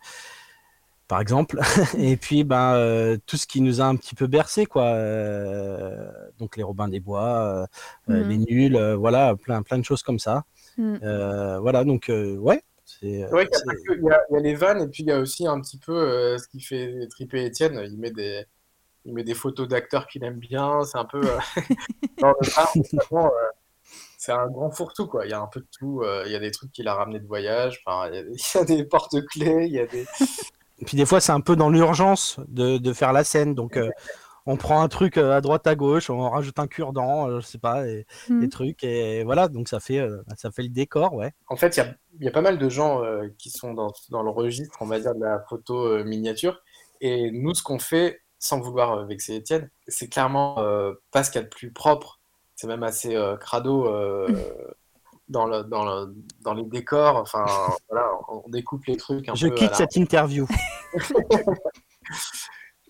par 1.06 1.20
exemple, 1.20 1.60
et 1.98 2.16
puis 2.16 2.42
ben 2.42 2.74
euh, 2.76 3.18
tout 3.26 3.36
ce 3.36 3.46
qui 3.46 3.60
nous 3.60 3.82
a 3.82 3.84
un 3.84 3.94
petit 3.96 4.14
peu 4.14 4.26
bercé, 4.26 4.64
quoi. 4.64 4.84
euh, 4.84 6.10
donc 6.38 6.56
les 6.56 6.62
Robins 6.62 6.88
des 6.88 6.98
Bois, 6.98 7.68
euh, 8.08 8.12
euh, 8.12 8.26
les 8.26 8.38
Nuls, 8.38 8.76
euh, 8.76 8.96
voilà, 8.96 9.36
plein, 9.36 9.62
plein 9.62 9.78
de 9.78 9.84
choses 9.84 10.02
comme 10.02 10.18
ça. 10.18 10.44
Euh, 10.78 11.58
voilà, 11.60 11.84
donc 11.84 12.08
euh, 12.08 12.36
ouais. 12.36 12.62
C'est, 12.86 13.22
vrai 13.24 13.48
qu'il 13.48 14.02
y 14.02 14.10
a 14.10 14.20
y 14.30 14.42
les 14.42 14.54
vannes 14.54 14.82
et 14.82 14.88
puis 14.88 15.04
il 15.04 15.08
y 15.08 15.12
a 15.12 15.18
aussi 15.18 15.46
un 15.46 15.58
petit 15.60 15.78
peu 15.78 15.92
euh, 15.92 16.38
ce 16.38 16.46
qui 16.48 16.60
fait 16.60 17.06
triper 17.08 17.44
Étienne. 17.46 17.80
Il 17.86 17.98
met 17.98 18.10
des, 18.10 18.44
il 19.04 19.12
met 19.14 19.24
des 19.24 19.34
photos 19.34 19.68
d'acteurs 19.68 20.06
qu'il 20.06 20.24
aime 20.24 20.38
bien. 20.38 20.82
C'est 20.84 20.98
un 20.98 21.04
peu. 21.04 21.20
euh, 21.20 21.38
euh, 22.24 23.28
c'est 24.18 24.32
un 24.32 24.46
grand 24.48 24.70
fourre-tout, 24.70 25.06
quoi. 25.06 25.26
Il 25.26 25.30
y 25.30 25.34
a 25.34 25.40
un 25.40 25.46
peu 25.46 25.60
de 25.60 25.66
tout. 25.78 26.02
euh, 26.02 26.22
il 26.26 26.32
y 26.32 26.36
a 26.36 26.38
des 26.38 26.50
trucs 26.50 26.72
qu'il 26.72 26.88
a 26.88 26.94
ramené 26.94 27.20
de 27.20 27.26
voyage. 27.26 27.82
Enfin, 27.86 28.08
il 28.10 28.14
y 28.14 28.18
a, 28.18 28.22
il 28.28 28.38
y 28.54 28.58
a 28.58 28.64
des 28.64 28.84
porte-clés. 28.84 29.66
Il 29.66 29.72
y 29.72 29.80
a 29.80 29.86
des. 29.86 30.06
Et 30.80 30.84
puis 30.84 30.96
des 30.96 31.06
fois, 31.06 31.20
c'est 31.20 31.32
un 31.32 31.40
peu 31.40 31.56
dans 31.56 31.70
l'urgence 31.70 32.40
de, 32.48 32.78
de 32.78 32.92
faire 32.92 33.12
la 33.12 33.24
scène. 33.24 33.54
Donc, 33.54 33.76
euh, 33.76 33.90
on 34.46 34.56
prend 34.56 34.82
un 34.82 34.88
truc 34.88 35.16
à 35.16 35.40
droite, 35.40 35.66
à 35.66 35.74
gauche, 35.74 36.10
on 36.10 36.28
rajoute 36.28 36.58
un 36.58 36.66
cure-dent, 36.66 37.40
je 37.40 37.46
sais 37.46 37.56
pas, 37.58 37.86
et, 37.86 38.06
Mhm. 38.28 38.40
des 38.40 38.48
trucs. 38.50 38.84
Et 38.84 39.24
voilà, 39.24 39.48
donc 39.48 39.68
ça 39.68 39.80
fait, 39.80 39.98
euh, 40.00 40.22
ça 40.36 40.50
fait 40.50 40.62
le 40.62 40.68
décor, 40.68 41.14
ouais. 41.14 41.32
En 41.48 41.56
fait, 41.56 41.76
il 41.76 41.80
y 41.80 41.82
a, 41.82 41.94
il 42.20 42.24
y 42.24 42.28
a 42.28 42.30
pas 42.30 42.42
mal 42.42 42.58
de 42.58 42.68
gens 42.68 43.02
euh, 43.02 43.28
qui 43.38 43.48
sont 43.50 43.72
dans, 43.72 43.90
dans 44.10 44.22
le 44.22 44.28
registre, 44.30 44.76
on 44.80 44.86
va 44.86 45.00
dire, 45.00 45.14
de 45.14 45.20
la 45.24 45.40
photo 45.48 45.86
euh, 45.86 46.04
miniature. 46.04 46.60
Et 47.00 47.30
nous, 47.30 47.54
ce 47.54 47.62
qu'on 47.62 47.78
fait, 47.78 48.20
sans 48.44 48.60
vouloir 48.60 48.92
euh, 48.92 49.04
vexer 49.06 49.34
Étienne, 49.36 49.70
c'est 49.88 50.08
clairement 50.08 50.58
euh, 50.60 50.92
pas 51.10 51.24
ce 51.24 51.30
qu'il 51.30 51.40
y 51.40 51.44
a 51.44 51.46
de 51.46 51.52
plus 51.52 51.72
propre. 51.72 52.20
C'est 52.56 52.66
même 52.66 52.82
assez 52.84 53.16
euh, 53.16 53.36
crado 53.36 53.84
dans, 55.28 55.46
le, 55.46 55.64
dans, 55.64 55.84
le- 55.84 56.14
dans 56.42 56.54
les 56.54 56.64
décors. 56.64 57.16
Enfin, 57.16 57.44
voilà, 57.88 58.08
on 58.28 58.48
découpe 58.48 58.84
les 58.86 58.96
trucs 58.96 59.28
un 59.28 59.34
Je 59.34 59.48
peu. 59.48 59.54
quitte 59.54 59.70
la- 59.70 59.76
cette 59.76 59.96
interview. 59.96 60.46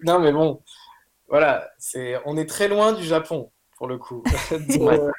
Non, 0.02 0.18
mais 0.18 0.32
bon, 0.32 0.62
voilà, 1.28 1.70
c'est, 1.78 2.20
on 2.26 2.36
est 2.36 2.46
très 2.46 2.68
loin 2.68 2.92
du 2.92 3.04
Japon, 3.04 3.50
pour 3.78 3.86
le 3.88 3.96
coup. 3.96 4.22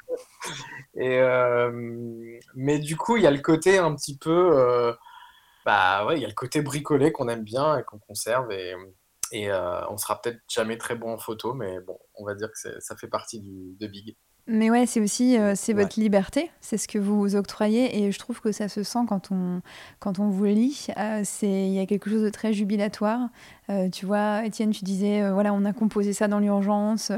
Et, 0.95 1.19
euh, 1.19 1.71
mais 2.53 2.77
du 2.79 2.95
coup, 2.95 3.17
il 3.17 3.23
y 3.23 3.27
a 3.27 3.31
le 3.31 3.41
côté 3.41 3.77
un 3.79 3.95
petit 3.95 4.17
peu, 4.17 4.51
euh, 4.59 4.93
bah 5.65 6.05
ouais, 6.05 6.17
il 6.17 6.21
y 6.21 6.25
a 6.25 6.27
le 6.27 6.33
côté 6.33 6.61
bricolé 6.61 7.11
qu'on 7.11 7.27
aime 7.29 7.43
bien 7.43 7.77
et 7.79 7.83
qu'on 7.83 7.97
conserve. 7.99 8.51
Et, 8.51 8.75
et 9.31 9.49
euh, 9.51 9.87
on 9.89 9.97
sera 9.97 10.21
peut-être 10.21 10.39
jamais 10.47 10.77
très 10.77 10.95
bon 10.95 11.13
en 11.13 11.17
photo, 11.17 11.53
mais 11.53 11.79
bon, 11.81 11.97
on 12.15 12.25
va 12.25 12.35
dire 12.35 12.49
que 12.51 12.79
ça 12.79 12.95
fait 12.95 13.07
partie 13.07 13.39
du, 13.39 13.75
de 13.79 13.87
Big. 13.87 14.15
Mais 14.47 14.69
ouais, 14.69 14.85
c'est 14.85 15.01
aussi 15.01 15.39
euh, 15.39 15.53
c'est 15.55 15.73
Ouais. 15.73 15.81
votre 15.81 15.99
liberté, 15.99 16.51
c'est 16.61 16.77
ce 16.77 16.87
que 16.87 16.99
vous 16.99 17.35
octroyez 17.35 17.97
et 18.03 18.11
je 18.11 18.19
trouve 18.19 18.41
que 18.41 18.51
ça 18.51 18.67
se 18.69 18.83
sent 18.83 18.99
quand 19.09 19.31
on 19.31 19.63
quand 19.97 20.19
on 20.19 20.29
vous 20.29 20.45
lit. 20.45 20.85
euh, 20.99 21.21
c'est 21.23 21.47
il 21.67 21.73
y 21.73 21.79
a 21.79 21.87
quelque 21.87 22.11
chose 22.11 22.21
de 22.21 22.29
très 22.29 22.53
jubilatoire. 22.53 23.29
Euh, 23.71 23.89
tu 23.89 24.05
vois, 24.05 24.45
Étienne, 24.45 24.69
tu 24.69 24.83
disais 24.83 25.23
euh, 25.23 25.33
voilà, 25.33 25.51
on 25.51 25.65
a 25.65 25.73
composé 25.73 26.13
ça 26.13 26.27
dans 26.27 26.39
l'urgence. 26.39 27.11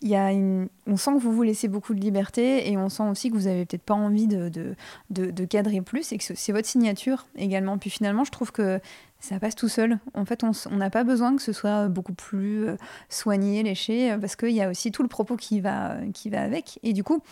Il 0.00 0.08
y 0.08 0.16
a 0.16 0.32
une, 0.32 0.70
on 0.86 0.96
sent 0.96 1.10
que 1.16 1.18
vous 1.18 1.32
vous 1.32 1.42
laissez 1.42 1.68
beaucoup 1.68 1.92
de 1.92 2.00
liberté 2.00 2.70
et 2.72 2.78
on 2.78 2.88
sent 2.88 3.02
aussi 3.10 3.28
que 3.30 3.34
vous 3.34 3.46
avez 3.46 3.66
peut-être 3.66 3.82
pas 3.84 3.92
envie 3.92 4.26
de 4.26 4.48
de, 4.48 4.74
de, 5.10 5.30
de 5.30 5.44
cadrer 5.44 5.82
plus 5.82 6.10
et 6.12 6.16
que 6.16 6.24
c'est 6.34 6.52
votre 6.52 6.66
signature 6.66 7.26
également. 7.36 7.76
Puis 7.76 7.90
finalement, 7.90 8.24
je 8.24 8.30
trouve 8.30 8.52
que 8.52 8.80
ça 9.20 9.38
passe 9.38 9.54
tout 9.54 9.68
seul. 9.68 9.98
En 10.14 10.24
fait, 10.24 10.42
on 10.44 10.76
n'a 10.76 10.90
pas 10.90 11.04
besoin 11.04 11.36
que 11.36 11.42
ce 11.42 11.52
soit 11.52 11.88
beaucoup 11.88 12.14
plus 12.14 12.68
euh, 12.68 12.76
soigné, 13.08 13.62
léché, 13.62 14.12
euh, 14.12 14.18
parce 14.18 14.36
qu'il 14.36 14.50
y 14.50 14.62
a 14.62 14.70
aussi 14.70 14.90
tout 14.92 15.02
le 15.02 15.08
propos 15.08 15.36
qui 15.36 15.60
va, 15.60 15.96
qui 16.14 16.30
va 16.30 16.42
avec. 16.42 16.78
Et 16.82 16.92
du 16.92 17.04
coup, 17.04 17.22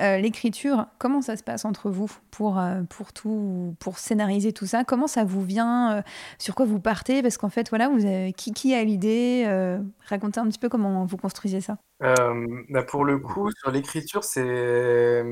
euh, 0.00 0.18
l'écriture, 0.18 0.86
comment 0.98 1.22
ça 1.22 1.36
se 1.36 1.44
passe 1.44 1.64
entre 1.64 1.88
vous 1.88 2.10
pour, 2.32 2.58
euh, 2.58 2.82
pour 2.88 3.12
tout, 3.12 3.76
pour 3.78 3.98
scénariser 3.98 4.52
tout 4.52 4.66
ça? 4.66 4.84
Comment 4.84 5.06
ça 5.06 5.24
vous 5.24 5.42
vient 5.42 5.98
euh, 5.98 6.02
Sur 6.38 6.54
quoi 6.56 6.66
vous 6.66 6.80
partez? 6.80 7.22
Parce 7.22 7.36
qu'en 7.36 7.48
fait, 7.48 7.68
voilà, 7.68 7.88
vous 7.88 8.04
avez, 8.04 8.32
qui, 8.32 8.74
a 8.74 8.82
l'idée 8.82 9.44
euh, 9.46 9.78
Racontez 10.08 10.40
un 10.40 10.48
petit 10.48 10.58
peu 10.58 10.68
comment 10.68 11.04
vous 11.04 11.16
construisez 11.16 11.60
ça. 11.60 11.78
Euh, 12.02 12.46
bah, 12.70 12.82
pour 12.82 13.04
le 13.04 13.18
coup, 13.18 13.50
sur 13.52 13.70
l'écriture, 13.70 14.24
c'est 14.24 15.22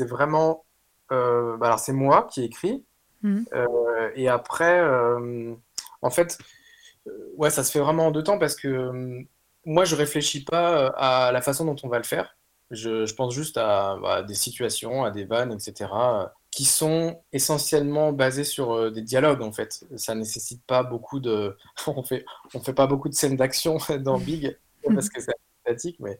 vraiment. 0.00 0.64
euh, 1.12 1.56
bah, 1.56 1.66
alors, 1.66 1.78
c'est 1.78 1.92
moi 1.92 2.26
qui 2.30 2.42
écris. 2.42 2.84
Mhm. 3.22 3.46
Euh, 3.54 4.10
et 4.14 4.28
après, 4.28 4.80
euh, 4.80 5.54
en 6.02 6.10
fait, 6.10 6.38
euh, 7.06 7.10
ouais, 7.36 7.50
ça 7.50 7.64
se 7.64 7.70
fait 7.70 7.80
vraiment 7.80 8.06
en 8.08 8.10
deux 8.10 8.22
temps 8.22 8.38
parce 8.38 8.56
que 8.56 9.24
moi, 9.64 9.84
je 9.84 9.94
réfléchis 9.94 10.44
pas 10.44 10.88
à 10.88 11.32
la 11.32 11.40
façon 11.42 11.64
dont 11.64 11.76
on 11.82 11.88
va 11.88 11.98
le 11.98 12.04
faire. 12.04 12.36
Je, 12.70 13.04
je 13.06 13.14
pense 13.14 13.34
juste 13.34 13.58
à, 13.58 13.96
bah, 14.00 14.22
des 14.22 14.34
situations, 14.34 15.04
à 15.04 15.10
des 15.10 15.24
vannes, 15.24 15.52
etc., 15.52 15.90
qui 16.50 16.64
sont 16.64 17.20
essentiellement 17.32 18.12
basées 18.12 18.44
sur 18.44 18.90
des 18.90 19.02
dialogues, 19.02 19.42
en 19.42 19.52
fait. 19.52 19.84
Ça 19.96 20.14
nécessite 20.14 20.62
pas 20.66 20.82
beaucoup 20.82 21.20
de. 21.20 21.56
On 21.86 22.02
fait, 22.02 22.24
on 22.54 22.60
fait 22.60 22.74
pas 22.74 22.86
beaucoup 22.86 23.08
de 23.08 23.14
scènes 23.14 23.36
d'action 23.36 23.78
dans 24.00 24.18
Big 24.18 24.56
parce 24.84 25.08
que 25.08 25.20
c'est 25.20 25.32
statique, 25.62 25.96
mais, 26.00 26.18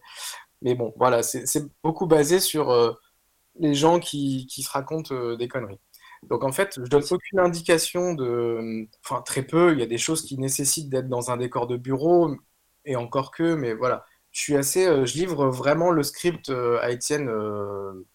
mais 0.62 0.74
bon, 0.74 0.92
voilà, 0.96 1.22
c'est 1.22 1.46
c'est 1.46 1.64
beaucoup 1.82 2.06
basé 2.06 2.40
sur 2.40 2.70
euh, 2.70 2.92
les 3.58 3.74
gens 3.74 3.98
qui, 3.98 4.46
qui 4.46 4.62
se 4.62 4.70
racontent 4.70 5.14
euh, 5.14 5.36
des 5.36 5.48
conneries. 5.48 5.80
Donc 6.30 6.44
en 6.44 6.52
fait, 6.52 6.74
je 6.82 6.88
donne 6.88 7.02
aucune 7.10 7.40
indication 7.40 8.14
de, 8.14 8.88
enfin 9.04 9.22
très 9.22 9.42
peu. 9.42 9.72
Il 9.72 9.80
y 9.80 9.82
a 9.82 9.86
des 9.86 9.98
choses 9.98 10.22
qui 10.22 10.38
nécessitent 10.38 10.88
d'être 10.90 11.08
dans 11.08 11.30
un 11.30 11.36
décor 11.36 11.66
de 11.66 11.76
bureau 11.76 12.34
et 12.84 12.96
encore 12.96 13.30
que, 13.32 13.54
mais 13.54 13.74
voilà, 13.74 14.04
je 14.30 14.40
suis 14.40 14.56
assez, 14.56 14.86
euh, 14.86 15.04
je 15.04 15.14
livre 15.14 15.48
vraiment 15.48 15.90
le 15.90 16.02
script 16.02 16.48
euh, 16.50 16.78
à 16.80 16.90
Étienne 16.90 17.28
euh, 17.28 18.06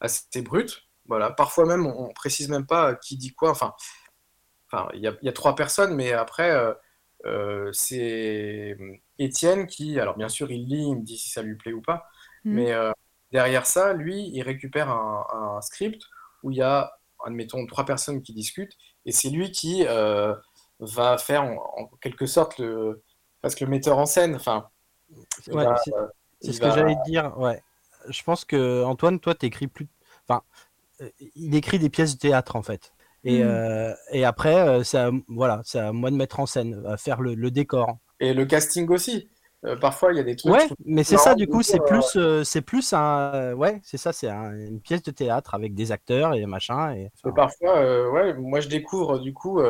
assez 0.00 0.42
brut. 0.42 0.88
Voilà, 1.06 1.30
parfois 1.30 1.66
même 1.66 1.86
on, 1.86 2.08
on 2.10 2.12
précise 2.14 2.48
même 2.50 2.66
pas 2.66 2.94
qui 2.96 3.16
dit 3.16 3.34
quoi. 3.34 3.50
Enfin, 3.50 3.74
enfin, 4.72 4.88
il 4.94 5.00
y 5.02 5.08
a, 5.08 5.16
il 5.22 5.26
y 5.26 5.28
a 5.28 5.32
trois 5.32 5.54
personnes, 5.56 5.94
mais 5.94 6.12
après 6.12 6.50
c'est 7.72 8.76
Étienne 9.18 9.66
qui, 9.66 9.98
alors 10.00 10.16
bien 10.16 10.28
sûr, 10.28 10.50
il 10.50 10.66
lit, 10.68 10.86
il 10.88 10.96
me 10.96 11.02
dit 11.02 11.18
si 11.18 11.30
ça 11.30 11.42
lui 11.42 11.56
plaît 11.56 11.72
ou 11.72 11.82
pas, 11.82 12.06
Mhm. 12.44 12.54
mais 12.54 12.72
derrière 13.32 13.66
ça, 13.66 13.92
lui, 13.94 14.30
il 14.32 14.42
récupère 14.42 14.90
un, 14.90 15.26
un 15.56 15.60
script 15.60 16.02
où 16.42 16.50
il 16.50 16.58
y 16.58 16.62
a, 16.62 16.97
admettons, 17.24 17.66
trois 17.66 17.84
personnes 17.84 18.22
qui 18.22 18.32
discutent, 18.32 18.76
et 19.06 19.12
c'est 19.12 19.30
lui 19.30 19.50
qui 19.52 19.84
euh, 19.86 20.34
va 20.80 21.18
faire 21.18 21.44
en, 21.44 21.56
en 21.78 21.86
quelque 22.00 22.26
sorte 22.26 22.58
le, 22.58 23.02
presque 23.40 23.60
le 23.60 23.66
metteur 23.68 23.98
en 23.98 24.06
scène. 24.06 24.34
Enfin, 24.36 24.68
il 25.46 25.54
Ouais, 25.54 25.64
va, 25.64 25.76
c'est 25.76 25.90
il 26.42 26.54
ce 26.54 26.60
que 26.60 26.70
j'allais 26.70 26.96
dire. 27.06 27.36
Ouais. 27.38 27.62
Je 28.08 28.22
pense 28.22 28.44
que 28.44 28.84
Antoine, 28.84 29.20
toi, 29.20 29.34
t'écris 29.34 29.66
plus. 29.68 29.88
Enfin, 30.28 30.42
euh, 31.02 31.10
il 31.36 31.54
écrit 31.56 31.78
des 31.78 31.90
pièces 31.90 32.14
de 32.14 32.20
théâtre 32.20 32.56
en 32.56 32.62
fait. 32.62 32.94
Et, 33.24 33.42
Mm. 33.42 33.42
euh, 33.44 33.94
et 34.12 34.24
après, 34.24 34.56
euh, 34.68 34.84
c'est 34.84 34.98
à, 34.98 35.10
voilà, 35.28 35.62
c'est 35.64 35.80
à 35.80 35.92
moi 35.92 36.10
de 36.10 36.16
mettre 36.16 36.40
en 36.40 36.46
scène, 36.46 36.84
à 36.86 36.96
faire 36.96 37.20
le, 37.22 37.34
le 37.34 37.50
décor. 37.50 37.98
et 38.20 38.32
le 38.34 38.46
casting 38.46 38.88
aussi. 38.90 39.28
Euh, 39.64 39.76
parfois, 39.76 40.12
il 40.12 40.16
y 40.16 40.20
a 40.20 40.22
des 40.22 40.36
trucs. 40.36 40.52
Ouais, 40.52 40.68
mais 40.84 41.02
c'est 41.02 41.16
ça, 41.16 41.34
du 41.34 41.48
coup, 41.48 41.62
c'est 41.62 41.80
euh, 41.80 41.84
plus, 41.84 42.16
euh, 42.16 42.44
c'est 42.44 42.62
plus 42.62 42.92
un, 42.92 43.54
ouais, 43.54 43.80
c'est 43.82 43.96
ça, 43.96 44.12
c'est 44.12 44.28
un- 44.28 44.52
une 44.56 44.80
pièce 44.80 45.02
de 45.02 45.10
théâtre 45.10 45.54
avec 45.54 45.74
des 45.74 45.90
acteurs 45.90 46.34
et 46.34 46.46
machin. 46.46 46.92
Et, 46.94 47.10
parfois, 47.34 47.78
euh, 47.78 48.10
ouais, 48.10 48.34
moi 48.34 48.60
je 48.60 48.68
découvre 48.68 49.18
du 49.18 49.34
coup 49.34 49.60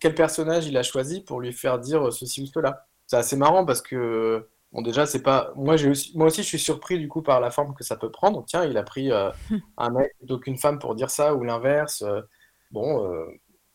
quel 0.00 0.14
personnage 0.14 0.66
il 0.66 0.76
a 0.76 0.82
choisi 0.82 1.22
pour 1.22 1.40
lui 1.40 1.52
faire 1.52 1.78
dire 1.78 2.12
ceci 2.12 2.42
ou 2.42 2.46
cela. 2.46 2.86
C'est 3.06 3.16
assez 3.16 3.36
marrant 3.36 3.64
parce 3.64 3.80
que, 3.80 4.46
bon, 4.72 4.82
déjà, 4.82 5.06
c'est 5.06 5.22
pas. 5.22 5.52
Moi, 5.56 5.76
j'ai 5.76 5.88
aussi... 5.90 6.16
moi 6.16 6.26
aussi, 6.26 6.42
je 6.42 6.48
suis 6.48 6.58
surpris 6.58 6.98
du 6.98 7.08
coup 7.08 7.22
par 7.22 7.40
la 7.40 7.50
forme 7.50 7.74
que 7.74 7.84
ça 7.84 7.96
peut 7.96 8.10
prendre. 8.10 8.44
Tiens, 8.46 8.64
il 8.64 8.76
a 8.76 8.82
pris 8.82 9.10
un 9.78 9.90
mec 9.90 10.14
plutôt 10.18 10.38
qu'une 10.38 10.58
femme 10.58 10.78
pour 10.78 10.94
dire 10.94 11.10
ça 11.10 11.34
ou 11.34 11.44
l'inverse. 11.44 12.04
Bon, 12.70 13.06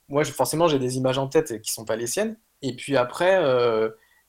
moi, 0.10 0.24
je- 0.24 0.32
forcément, 0.32 0.68
j'ai 0.68 0.80
des 0.80 0.98
images 0.98 1.18
en 1.18 1.28
tête 1.28 1.62
qui 1.62 1.72
sont 1.72 1.86
pas 1.86 1.96
les 1.96 2.08
siennes. 2.08 2.38
Et 2.62 2.76
puis 2.76 2.98
après, 2.98 3.38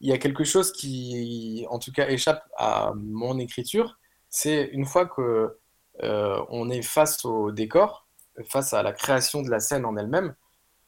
il 0.01 0.09
y 0.09 0.13
a 0.13 0.19
quelque 0.19 0.45
chose 0.45 0.73
qui, 0.73 1.67
en 1.71 1.79
tout 1.79 1.93
cas, 1.93 2.09
échappe 2.09 2.45
à 2.57 2.93
mon 2.97 3.39
écriture. 3.39 3.99
C'est 4.29 4.65
une 4.73 4.87
fois 4.87 5.07
que 5.07 5.59
euh, 6.03 6.43
on 6.49 6.71
est 6.71 6.83
face 6.83 7.25
au 7.25 7.51
décor 7.53 8.07
face 8.49 8.73
à 8.73 8.83
la 8.83 8.93
création 8.93 9.43
de 9.43 9.51
la 9.51 9.61
scène 9.61 9.85
en 9.85 9.97
elle-même, 9.97 10.35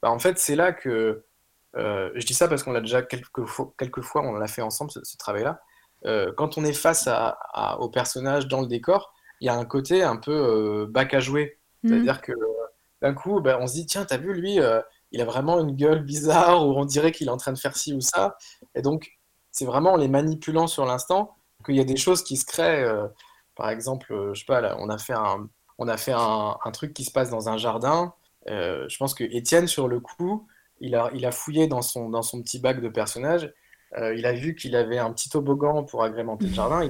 bah, 0.02 0.10
en 0.10 0.18
fait, 0.18 0.38
c'est 0.38 0.56
là 0.56 0.72
que, 0.72 1.24
euh, 1.76 2.10
je 2.14 2.26
dis 2.26 2.34
ça 2.34 2.48
parce 2.48 2.62
qu'on 2.62 2.72
l'a 2.72 2.80
déjà 2.80 3.02
quelques 3.02 3.44
fois, 3.46 3.72
quelques 3.78 4.02
fois, 4.02 4.22
on 4.22 4.32
l'a 4.34 4.46
fait 4.48 4.62
ensemble, 4.62 4.90
ce, 4.90 5.02
ce 5.04 5.16
travail-là. 5.16 5.60
Euh, 6.06 6.32
quand 6.36 6.58
on 6.58 6.64
est 6.64 6.72
face 6.72 7.06
à, 7.06 7.38
à- 7.52 7.78
au 7.80 7.88
personnage 7.90 8.48
dans 8.48 8.60
le 8.60 8.66
décor, 8.66 9.14
il 9.40 9.46
y 9.46 9.48
a 9.50 9.54
un 9.54 9.64
côté 9.64 10.02
un 10.02 10.16
peu 10.16 10.86
bac 10.90 11.14
à 11.14 11.20
jouer. 11.20 11.58
Mhm. 11.82 11.90
C'est-à-dire 11.90 12.22
que 12.22 12.32
d'un 13.02 13.14
coup, 13.14 13.40
bah, 13.40 13.58
on 13.60 13.66
se 13.66 13.74
dit, 13.74 13.86
tiens, 13.86 14.04
t'as 14.04 14.16
vu, 14.18 14.32
lui, 14.34 14.58
il 15.12 15.20
a 15.20 15.24
vraiment 15.24 15.60
une 15.60 15.76
gueule 15.76 16.02
bizarre, 16.04 16.66
ou 16.66 16.72
on 16.72 16.84
dirait 16.84 17.12
qu'il 17.12 17.28
est 17.28 17.30
en 17.30 17.36
train 17.36 17.52
de 17.52 17.58
faire 17.58 17.76
ci 17.76 17.94
ou 17.94 18.00
ça. 18.00 18.36
Et 18.74 18.82
donc, 18.82 19.10
c'est 19.50 19.66
vraiment 19.66 19.92
en 19.92 19.96
les 19.96 20.08
manipulant 20.08 20.66
sur 20.66 20.86
l'instant 20.86 21.36
qu'il 21.64 21.76
y 21.76 21.80
a 21.80 21.84
des 21.84 21.96
choses 21.96 22.24
qui 22.24 22.36
se 22.36 22.46
créent. 22.46 22.82
euh, 22.82 23.06
par 23.54 23.68
exemple, 23.68 24.12
euh, 24.12 24.34
je 24.34 24.40
sais 24.40 24.46
pas, 24.46 24.76
on 24.78 24.88
a 24.88 24.98
fait 24.98 25.12
un, 25.12 25.48
on 25.78 25.86
a 25.88 25.96
fait 25.96 26.14
un, 26.14 26.56
truc 26.72 26.94
qui 26.94 27.04
se 27.04 27.12
passe 27.12 27.30
dans 27.30 27.48
un 27.48 27.58
jardin. 27.58 28.14
Euh, 28.48 28.88
je 28.88 28.96
pense 28.96 29.14
que 29.14 29.24
Étienne, 29.24 29.66
sur 29.66 29.88
le 29.88 30.00
coup, 30.00 30.48
il 30.80 30.94
a, 30.96 31.10
il 31.14 31.26
a 31.26 31.30
fouillé 31.30 31.68
dans 31.68 31.82
son, 31.82 32.10
petit 32.42 32.58
bac 32.58 32.80
de 32.80 32.88
personnages. 32.88 33.52
Il 33.98 34.24
a 34.24 34.32
vu 34.32 34.54
qu'il 34.54 34.74
avait 34.74 34.96
un 34.96 35.12
petit 35.12 35.28
toboggan 35.28 35.84
pour 35.84 36.02
agrémenter 36.02 36.46
le 36.46 36.54
jardin. 36.54 36.88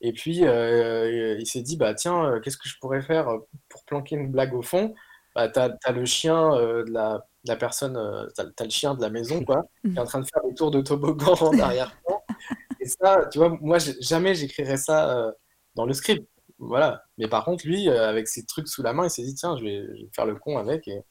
Et 0.00 0.12
puis, 0.14 0.38
il 0.38 1.46
s'est 1.46 1.60
dit, 1.60 1.76
bah 1.76 1.92
tiens, 1.92 2.40
qu'est-ce 2.42 2.56
que 2.56 2.68
je 2.68 2.78
pourrais 2.80 3.02
faire 3.02 3.28
pour 3.68 3.84
planquer 3.84 4.16
une 4.16 4.32
blague 4.32 4.54
au 4.54 4.62
fond? 4.62 4.94
Bah, 5.38 5.48
t'as, 5.48 5.68
t'as 5.70 5.92
le 5.92 6.04
chien 6.04 6.52
euh, 6.54 6.82
de 6.84 6.90
la, 6.90 7.18
de 7.44 7.48
la 7.48 7.54
personne, 7.54 7.96
euh, 7.96 8.26
le 8.60 8.70
chien 8.70 8.96
de 8.96 9.00
la 9.00 9.08
maison, 9.08 9.44
quoi, 9.44 9.62
qui 9.84 9.94
est 9.94 10.00
en 10.00 10.04
train 10.04 10.18
de 10.18 10.26
faire 10.26 10.42
des 10.42 10.52
tours 10.52 10.72
de 10.72 10.80
toboggan 10.80 11.34
en 11.40 11.56
arrière-plan. 11.60 12.20
Et 12.80 12.86
ça, 12.86 13.24
tu 13.30 13.38
vois, 13.38 13.56
moi, 13.60 13.78
jamais 14.00 14.34
j'écrirais 14.34 14.76
ça 14.76 15.16
euh, 15.16 15.32
dans 15.76 15.86
le 15.86 15.92
script. 15.92 16.28
Voilà. 16.58 17.04
Mais 17.18 17.28
par 17.28 17.44
contre, 17.44 17.64
lui, 17.68 17.88
euh, 17.88 18.08
avec 18.08 18.26
ses 18.26 18.44
trucs 18.46 18.66
sous 18.66 18.82
la 18.82 18.92
main, 18.92 19.04
il 19.04 19.10
s'est 19.10 19.22
dit, 19.22 19.36
tiens, 19.36 19.56
je 19.56 19.62
vais, 19.62 19.86
je 19.96 20.02
vais 20.06 20.10
faire 20.12 20.26
le 20.26 20.34
con 20.34 20.58
avec. 20.58 20.88
Et, 20.88 21.02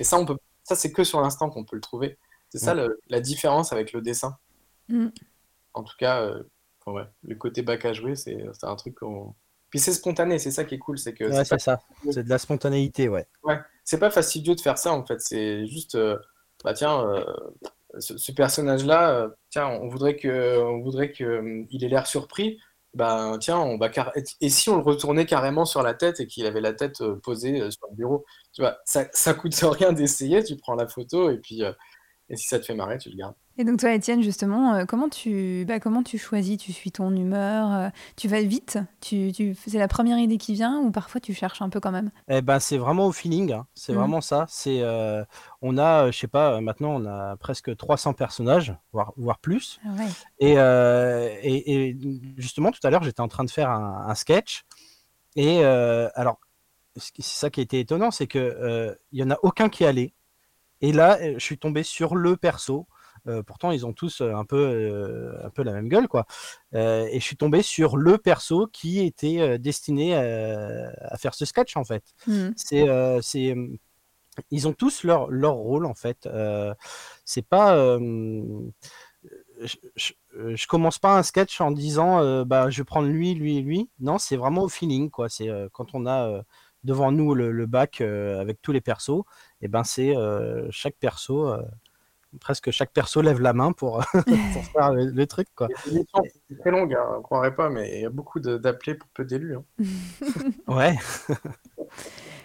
et 0.00 0.02
ça, 0.02 0.18
on 0.18 0.26
peut, 0.26 0.36
ça, 0.64 0.74
c'est 0.74 0.90
que 0.90 1.04
sur 1.04 1.20
l'instant 1.20 1.48
qu'on 1.48 1.64
peut 1.64 1.76
le 1.76 1.82
trouver. 1.82 2.18
C'est 2.48 2.58
ça 2.58 2.74
le- 2.74 2.98
la 3.08 3.20
différence 3.20 3.72
avec 3.72 3.92
le 3.92 4.02
dessin. 4.02 4.36
Mm. 4.88 5.06
En 5.74 5.84
tout 5.84 5.94
cas, 6.00 6.22
euh, 6.22 6.42
ouais, 6.88 7.04
le 7.22 7.36
côté 7.36 7.62
bac 7.62 7.84
à 7.84 7.92
jouer, 7.92 8.16
c'est 8.16 8.44
c'est 8.54 8.66
un 8.66 8.74
truc 8.74 8.96
qu'on. 8.96 9.36
Puis 9.70 9.78
c'est 9.78 9.92
spontané, 9.92 10.38
c'est 10.38 10.50
ça 10.50 10.64
qui 10.64 10.76
est 10.76 10.78
cool, 10.78 10.98
c'est 10.98 11.14
que 11.14 11.24
ouais, 11.24 11.44
c'est 11.44 11.60
ça. 11.60 11.80
C'est 12.10 12.24
de 12.24 12.28
la 12.28 12.38
spontanéité, 12.38 13.08
ouais. 13.08 13.26
ouais, 13.42 13.58
c'est 13.84 13.98
pas 13.98 14.10
fastidieux 14.10 14.54
de 14.54 14.60
faire 14.60 14.78
ça 14.78 14.92
en 14.92 15.04
fait. 15.04 15.20
C'est 15.20 15.66
juste, 15.66 15.94
euh, 15.94 16.16
bah 16.64 16.72
tiens, 16.72 17.06
euh, 17.06 17.24
ce, 17.98 18.16
ce 18.16 18.32
personnage-là, 18.32 19.10
euh, 19.10 19.28
tiens, 19.50 19.68
on 19.68 19.88
voudrait 19.88 20.16
que, 20.16 20.58
on 20.58 20.80
voudrait 20.80 21.12
que, 21.12 21.24
euh, 21.24 21.64
il 21.70 21.84
ait 21.84 21.88
l'air 21.88 22.06
surpris. 22.06 22.58
Bah 22.94 23.36
tiens, 23.38 23.58
on 23.58 23.76
va 23.76 23.90
car... 23.90 24.12
et 24.40 24.48
si 24.48 24.70
on 24.70 24.76
le 24.76 24.82
retournait 24.82 25.26
carrément 25.26 25.66
sur 25.66 25.82
la 25.82 25.92
tête 25.94 26.20
et 26.20 26.26
qu'il 26.26 26.46
avait 26.46 26.62
la 26.62 26.72
tête 26.72 27.02
posée 27.22 27.70
sur 27.70 27.86
le 27.90 27.94
bureau, 27.96 28.24
tu 28.52 28.62
vois, 28.62 28.78
ça, 28.86 29.06
ça 29.12 29.34
coûte 29.34 29.54
rien 29.62 29.92
d'essayer. 29.92 30.42
Tu 30.42 30.56
prends 30.56 30.74
la 30.74 30.88
photo 30.88 31.30
et 31.30 31.36
puis, 31.38 31.62
et 32.30 32.36
si 32.36 32.46
ça 32.48 32.58
te 32.58 32.64
fait 32.64 32.74
marrer, 32.74 32.98
tu 32.98 33.10
le 33.10 33.16
gardes. 33.16 33.36
Et 33.60 33.64
donc 33.64 33.80
toi, 33.80 33.92
Étienne, 33.92 34.22
justement, 34.22 34.74
euh, 34.74 34.84
comment 34.84 35.08
tu, 35.08 35.64
bah, 35.66 35.80
comment 35.80 36.04
tu 36.04 36.16
choisis? 36.16 36.56
Tu 36.58 36.72
suis 36.72 36.92
ton 36.92 37.14
humeur 37.14 37.72
euh, 37.72 37.88
Tu 38.16 38.28
vas 38.28 38.40
vite? 38.40 38.78
Tu, 39.00 39.32
tu, 39.32 39.56
C'est 39.66 39.78
la 39.78 39.88
première 39.88 40.16
idée 40.18 40.38
qui 40.38 40.54
vient 40.54 40.78
ou 40.78 40.92
parfois 40.92 41.20
tu 41.20 41.34
cherches 41.34 41.60
un 41.60 41.68
peu 41.68 41.80
quand 41.80 41.90
même? 41.90 42.12
Eh 42.28 42.40
ben, 42.40 42.60
c'est 42.60 42.78
vraiment 42.78 43.06
au 43.06 43.12
feeling, 43.12 43.52
hein. 43.52 43.66
C'est 43.74 43.92
Mhm. 43.92 43.98
vraiment 43.98 44.20
ça. 44.20 44.46
C'est, 44.48 44.80
euh, 44.82 45.24
on 45.60 45.76
a, 45.76 46.10
je 46.12 46.16
sais 46.16 46.28
pas, 46.28 46.60
maintenant 46.60 46.90
on 46.90 47.04
a 47.04 47.36
presque 47.36 47.76
300 47.76 48.12
personnages, 48.12 48.76
voire, 48.92 49.12
voire 49.16 49.38
plus. 49.40 49.80
Ah 49.84 49.88
ouais. 49.98 50.06
Et, 50.38 50.54
euh, 50.56 51.28
et, 51.42 51.88
et 51.88 51.96
justement, 52.36 52.70
tout 52.70 52.80
à 52.84 52.90
l'heure, 52.90 53.02
j'étais 53.02 53.20
en 53.22 53.28
train 53.28 53.42
de 53.44 53.50
faire 53.50 53.70
un, 53.70 54.04
un 54.08 54.14
sketch. 54.14 54.64
Et 55.34 55.64
euh, 55.64 56.08
alors, 56.14 56.38
c'est 56.96 57.22
ça 57.22 57.50
qui 57.50 57.60
a 57.60 57.64
été 57.64 57.80
étonnant, 57.80 58.10
c'est 58.12 58.28
que 58.28 58.96
il 59.12 59.18
y 59.18 59.22
en 59.24 59.30
a 59.32 59.38
aucun 59.42 59.68
qui 59.68 59.84
allait. 59.84 60.14
Et 60.80 60.92
là, 60.92 61.18
je 61.34 61.38
suis 61.44 61.58
tombé 61.58 61.82
sur 61.82 62.16
le 62.16 62.36
perso. 62.36 62.86
Euh, 63.26 63.42
pourtant, 63.42 63.70
ils 63.72 63.86
ont 63.86 63.92
tous 63.92 64.20
euh, 64.20 64.32
un 64.34 64.44
peu, 64.44 64.56
euh, 64.56 65.46
un 65.46 65.50
peu 65.50 65.62
la 65.62 65.72
même 65.72 65.88
gueule, 65.88 66.08
quoi. 66.08 66.26
Et 66.72 67.18
je 67.18 67.24
suis 67.24 67.36
tombé 67.36 67.62
sur 67.62 67.96
le 67.96 68.18
perso 68.18 68.66
qui 68.66 69.00
était 69.00 69.58
destiné 69.58 70.14
à 70.14 71.16
faire 71.18 71.34
ce 71.34 71.44
sketch, 71.44 71.76
en 71.76 71.84
fait. 71.84 72.04
Mhm. 72.26 72.52
C'est, 72.56 72.86
c'est, 73.22 73.54
ils 74.50 74.68
ont 74.68 74.72
tous 74.72 75.04
leur, 75.04 75.30
leur 75.30 75.54
rôle 75.54 75.86
en 75.86 75.94
fait. 75.94 76.26
Euh, 76.26 76.74
c'est 77.24 77.46
pas, 77.46 77.76
euh, 77.76 78.00
je, 79.60 79.76
je, 79.96 80.12
je 80.54 80.66
commence 80.66 80.98
pas 80.98 81.16
un 81.18 81.22
sketch 81.22 81.60
en 81.60 81.70
disant, 81.70 82.20
euh, 82.20 82.44
bah, 82.44 82.70
je 82.70 82.78
vais 82.78 82.84
prendre 82.84 83.08
lui, 83.08 83.34
lui 83.34 83.58
et 83.58 83.62
lui. 83.62 83.90
Non, 84.00 84.18
c'est 84.18 84.36
vraiment 84.36 84.62
au 84.62 84.68
feeling 84.68 85.10
quoi. 85.10 85.28
C'est 85.28 85.48
quand 85.72 85.94
on 85.94 86.06
a 86.06 86.42
devant 86.84 87.10
nous 87.12 87.34
le, 87.34 87.50
le 87.50 87.66
bac 87.66 88.00
avec 88.00 88.62
tous 88.62 88.72
les 88.72 88.80
persos, 88.80 89.22
et 89.60 89.68
ben 89.68 89.84
c'est 89.84 90.14
chaque 90.70 90.96
perso. 90.96 91.52
Presque 92.40 92.70
chaque 92.70 92.92
perso 92.92 93.22
lève 93.22 93.40
la 93.40 93.52
main 93.52 93.72
pour, 93.72 94.04
pour 94.12 94.22
faire 94.72 94.92
le, 94.92 95.06
le 95.06 95.26
truc 95.26 95.48
quoi. 95.54 95.68
L'émission, 95.86 96.20
c'est 96.48 96.58
très 96.58 96.70
longue, 96.70 96.94
hein, 96.94 97.04
on 97.14 97.18
ne 97.18 97.22
croirait 97.22 97.54
pas, 97.54 97.70
mais 97.70 97.90
il 97.96 98.02
y 98.02 98.06
a 98.06 98.10
beaucoup 98.10 98.38
d'appelés 98.40 98.94
pour 98.94 99.08
peu 99.10 99.24
d'élus. 99.24 99.56
hein. 99.56 99.64
Ouais. 100.68 100.96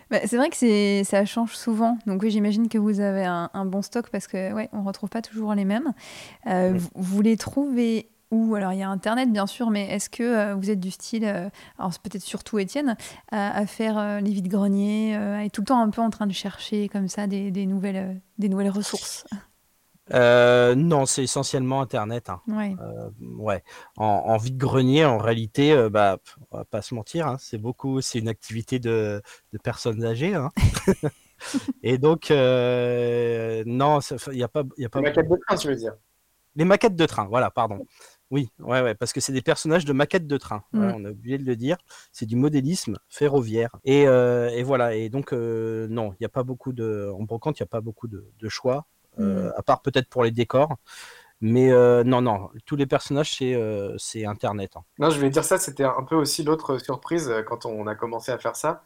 Bah, 0.10 0.20
c'est 0.26 0.38
vrai 0.38 0.50
que 0.50 0.56
c'est, 0.56 1.04
ça 1.04 1.26
change 1.26 1.56
souvent. 1.56 1.98
Donc 2.06 2.22
oui, 2.22 2.30
j'imagine 2.32 2.70
que 2.70 2.78
vous 2.78 3.00
avez 3.00 3.26
un, 3.26 3.50
un 3.54 3.66
bon 3.66 3.82
stock 3.82 4.10
parce 4.10 4.28
que 4.28 4.54
ouais, 4.54 4.70
on 4.72 4.84
retrouve 4.84 5.10
pas 5.10 5.22
toujours 5.22 5.54
les 5.54 5.66
mêmes. 5.66 5.94
Euh, 6.48 6.74
vous, 6.76 6.90
vous 6.96 7.22
les 7.22 7.36
trouvez 7.36 8.10
où? 8.32 8.56
Alors 8.56 8.74
il 8.74 8.80
y 8.80 8.84
a 8.84 8.90
Internet 8.90 9.32
bien 9.32 9.48
sûr, 9.48 9.70
mais 9.70 9.90
est-ce 9.90 10.10
que 10.10 10.24
euh, 10.24 10.56
vous 10.56 10.70
êtes 10.70 10.80
du 10.80 10.92
style, 10.92 11.26
euh, 11.26 11.50
alors 11.78 11.94
c'est 11.94 12.02
peut-être 12.02 12.24
surtout 12.24 12.60
Étienne, 12.60 12.96
à, 13.32 13.58
à 13.58 13.66
faire 13.66 13.98
euh, 13.98 14.20
les 14.20 14.32
vides 14.32 14.48
greniers, 14.50 15.16
euh, 15.18 15.38
à 15.38 15.46
être 15.46 15.52
tout 15.52 15.62
le 15.62 15.66
temps 15.68 15.82
un 15.82 15.90
peu 15.90 16.02
en 16.02 16.10
train 16.10 16.28
de 16.28 16.34
chercher 16.34 16.90
comme 16.90 17.08
ça 17.08 17.28
des, 17.28 17.52
des 17.52 17.66
nouvelles, 17.66 17.96
euh, 17.96 18.14
des 18.38 18.50
nouvelles 18.50 18.70
ressources? 18.72 19.26
Euh, 20.12 20.76
non, 20.76 21.06
c'est 21.06 21.24
essentiellement 21.24 21.82
Internet. 21.82 22.30
hein. 22.30 22.42
Ouais. 22.48 22.76
Euh, 22.82 23.10
ouais, 23.38 23.64
en, 23.98 24.06
en 24.06 24.38
vide-grenier, 24.38 25.06
en 25.06 25.18
réalité, 25.18 25.72
euh, 25.74 25.90
bah, 25.90 26.18
on 26.52 26.58
va 26.58 26.66
pas 26.66 26.82
se 26.82 26.94
mentir, 26.94 27.28
hein, 27.28 27.38
c'est 27.40 27.58
beaucoup, 27.58 28.02
c'est 28.02 28.20
une 28.20 28.28
activité 28.28 28.80
de, 28.80 29.22
de 29.54 29.58
personnes 29.58 30.04
âgées. 30.04 30.36
hein. 30.36 30.52
Et 31.84 31.98
donc, 31.98 32.32
euh, 32.32 33.64
non, 33.66 34.00
il 34.32 34.34
n'y 34.36 34.44
a 34.44 34.48
pas, 34.48 34.64
il 34.78 34.84
y 34.84 34.86
a 34.86 34.90
pas 34.90 35.00
Les 35.00 35.06
maquettes 35.06 35.30
de 35.30 35.38
train, 35.48 35.56
tu 35.58 35.68
veux 35.68 35.76
dire? 35.76 35.94
les 36.56 36.66
maquettes 36.66 36.96
de 36.96 37.06
train, 37.06 37.26
voilà, 37.28 37.50
pardon. 37.50 37.80
Oui, 38.30 38.50
ouais, 38.60 38.82
ouais, 38.82 38.96
parce 38.96 39.12
que 39.14 39.20
c'est 39.22 39.34
des 39.34 39.42
personnages 39.42 39.86
de 39.86 39.94
maquettes 39.94 40.28
de 40.28 40.38
train. 40.38 40.64
Voilà, 40.72 40.94
on 40.96 41.04
a 41.06 41.10
oublié 41.12 41.38
de 41.38 41.44
le 41.46 41.56
dire. 41.56 41.78
C'est 42.12 42.26
du 42.26 42.36
modélisme 42.36 42.98
ferroviaire. 43.10 43.76
Et, 43.86 44.08
euh, 44.08 44.50
et 44.50 44.64
voilà. 44.64 44.96
Et 44.96 45.10
donc, 45.10 45.34
euh, 45.34 45.88
non, 45.90 46.14
il 46.14 46.18
n'y 46.22 46.26
a 46.26 46.30
pas 46.30 46.44
beaucoup 46.44 46.72
de. 46.74 47.12
En 47.18 47.24
brocante, 47.24 47.60
il 47.60 47.64
n'y 47.64 47.66
a 47.66 47.68
pas 47.68 47.82
beaucoup 47.82 48.08
de, 48.08 48.32
de 48.40 48.50
choix, 48.50 48.86
euh, 49.20 49.52
à 49.58 49.62
part 49.64 49.82
peut-être 49.82 50.10
pour 50.10 50.24
les 50.24 50.32
décors. 50.32 50.78
Mais 51.42 51.72
euh, 51.72 52.04
non, 52.06 52.22
non, 52.22 52.50
tous 52.66 52.78
les 52.78 52.86
personnages, 52.86 53.36
c'est 53.36 53.54
euh, 53.54 53.96
c'est 53.98 54.26
Internet. 54.26 54.78
hein. 54.78 54.84
Non, 54.98 55.10
je 55.10 55.20
vais 55.20 55.30
dire 55.30 55.44
ça, 55.44 55.58
c'était 55.58 55.84
un 55.84 56.04
peu 56.04 56.16
aussi 56.16 56.44
l'autre 56.44 56.78
surprise 56.78 57.32
quand 57.48 57.66
on 57.66 57.86
a 57.88 57.96
commencé 57.96 58.32
à 58.32 58.38
faire 58.38 58.56
ça. 58.56 58.84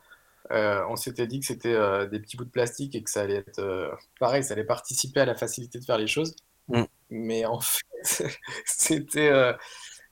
Euh, 0.52 0.82
on 0.90 0.96
s'était 0.96 1.28
dit 1.28 1.40
que 1.42 1.46
c'était 1.46 1.74
euh, 1.74 2.08
des 2.08 2.20
petits 2.20 2.38
bouts 2.38 2.46
de 2.46 2.50
plastique 2.50 2.96
et 2.96 3.04
que 3.04 3.10
ça 3.10 3.22
allait 3.22 3.36
être 3.36 3.60
euh, 3.60 3.92
pareil, 4.20 4.44
ça 4.44 4.54
allait 4.54 4.64
participer 4.64 5.20
à 5.20 5.26
la 5.26 5.36
facilité 5.36 5.78
de 5.80 5.86
faire 5.86 5.98
les 5.98 6.08
choses. 6.08 6.36
Mm. 6.70 6.84
Mais 7.10 7.46
en 7.46 7.60
fait, 7.60 7.84
c'était 8.66 9.30
euh, 9.30 9.54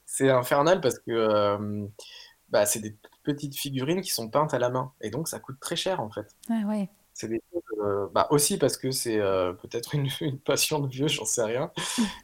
c'est 0.05 0.29
infernal 0.29 0.81
parce 0.81 0.99
que 0.99 1.11
euh, 1.11 1.87
bah, 2.49 2.65
c'est 2.65 2.79
des 2.79 2.95
petites 3.23 3.55
figurines 3.55 4.01
qui 4.01 4.11
sont 4.11 4.29
peintes 4.29 4.53
à 4.53 4.59
la 4.59 4.69
main 4.69 4.91
et 5.01 5.09
donc 5.09 5.27
ça 5.29 5.39
coûte 5.39 5.57
très 5.59 5.75
cher 5.77 5.99
en 5.99 6.11
fait. 6.11 6.27
Ah 6.49 6.61
ouais. 6.67 6.89
C'est 7.15 7.29
des 7.29 7.41
choses, 7.53 7.63
euh, 7.81 8.07
bah, 8.13 8.27
aussi 8.31 8.59
parce 8.59 8.77
que 8.77 8.91
c'est 8.91 9.19
euh, 9.21 9.53
peut-être 9.53 9.95
une, 9.95 10.07
une 10.21 10.39
passion 10.39 10.79
de 10.81 10.89
vieux, 10.89 11.09
j'en 11.09 11.25
sais 11.25 11.43
rien. 11.43 11.71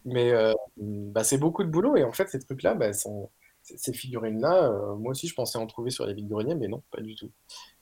Mais 0.06 0.32
euh, 0.32 0.54
bah, 0.78 1.24
c'est 1.26 1.38
beaucoup 1.40 1.64
de 1.64 1.70
boulot 1.70 1.98
et 1.98 2.04
en 2.06 2.14
fait, 2.14 2.30
ces 2.30 2.40
trucs-là, 2.40 2.76
bah, 2.76 2.94
sont, 2.94 3.30
ces 3.64 3.78
ces 3.78 3.94
figurines-là, 3.94 4.72
moi 5.00 5.12
aussi, 5.12 5.28
je 5.28 5.36
pensais 5.36 5.58
en 5.60 5.68
trouver 5.68 5.92
sur 5.92 6.06
les 6.08 6.14
vides-greniers, 6.16 6.56
mais 6.56 6.68
non, 6.70 6.84
pas 6.92 7.02
du 7.02 7.16
tout. 7.16 7.32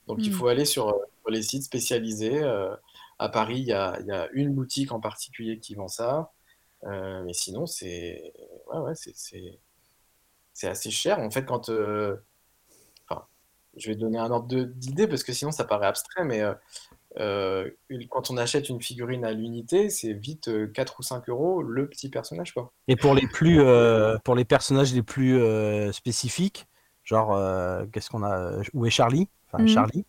Donc, 0.08 0.26
il 0.26 0.30
Mm. 0.30 0.34
faut 0.34 0.48
aller 0.48 0.64
sur, 0.66 0.88
sur 1.22 1.30
les 1.30 1.42
sites 1.42 1.64
spécialisés. 1.64 2.42
à 3.20 3.28
Paris, 3.30 3.60
il 3.60 3.66
y 3.68 3.72
a, 3.74 4.00
y 4.02 4.12
a 4.12 4.28
une 4.32 4.54
boutique 4.54 4.92
en 4.92 5.00
particulier 5.00 5.58
qui 5.60 5.74
vend 5.74 5.88
ça. 5.88 6.32
Mais 6.86 7.32
sinon, 7.34 7.66
c'est 7.66 8.32
ouais, 8.72 8.78
ouais, 8.80 8.94
c'est 8.96 9.16
c'est- 9.16 9.60
c'est 10.54 10.68
assez 10.68 10.90
cher. 10.90 11.18
En 11.20 11.30
fait, 11.30 11.44
quand, 11.46 11.70
je 13.76 13.88
vais 13.88 13.96
donner 13.96 14.18
un 14.18 14.30
ordre 14.30 14.64
d'idée 14.64 15.06
parce 15.06 15.22
que 15.22 15.32
sinon 15.32 15.52
ça 15.52 15.64
paraît 15.64 15.86
abstrait, 15.86 16.24
mais 16.24 16.40
euh, 16.40 16.54
euh, 17.18 17.68
quand 18.10 18.30
on 18.30 18.36
achète 18.36 18.68
une 18.68 18.80
figurine 18.80 19.24
à 19.24 19.32
l'unité, 19.32 19.90
c'est 19.90 20.12
vite 20.12 20.48
euh, 20.48 20.66
4 20.68 21.00
ou 21.00 21.02
5 21.02 21.28
euros 21.28 21.62
le 21.62 21.88
petit 21.88 22.08
personnage, 22.08 22.54
quoi. 22.54 22.72
Et 22.88 22.96
pour 22.96 23.14
les 23.14 23.26
plus, 23.26 23.60
euh, 23.60 24.16
pour 24.24 24.34
les 24.34 24.44
personnages 24.44 24.92
les 24.94 25.02
plus 25.02 25.38
euh, 25.38 25.92
spécifiques, 25.92 26.66
genre, 27.04 27.34
euh, 27.34 27.84
qu'est-ce 27.92 28.10
qu'on 28.10 28.22
a? 28.22 28.62
Où 28.74 28.86
est 28.86 28.90
Charlie? 28.90 29.28
Enfin, 29.48 29.64
Mhm. 29.64 29.68
Charlie. 29.68 30.06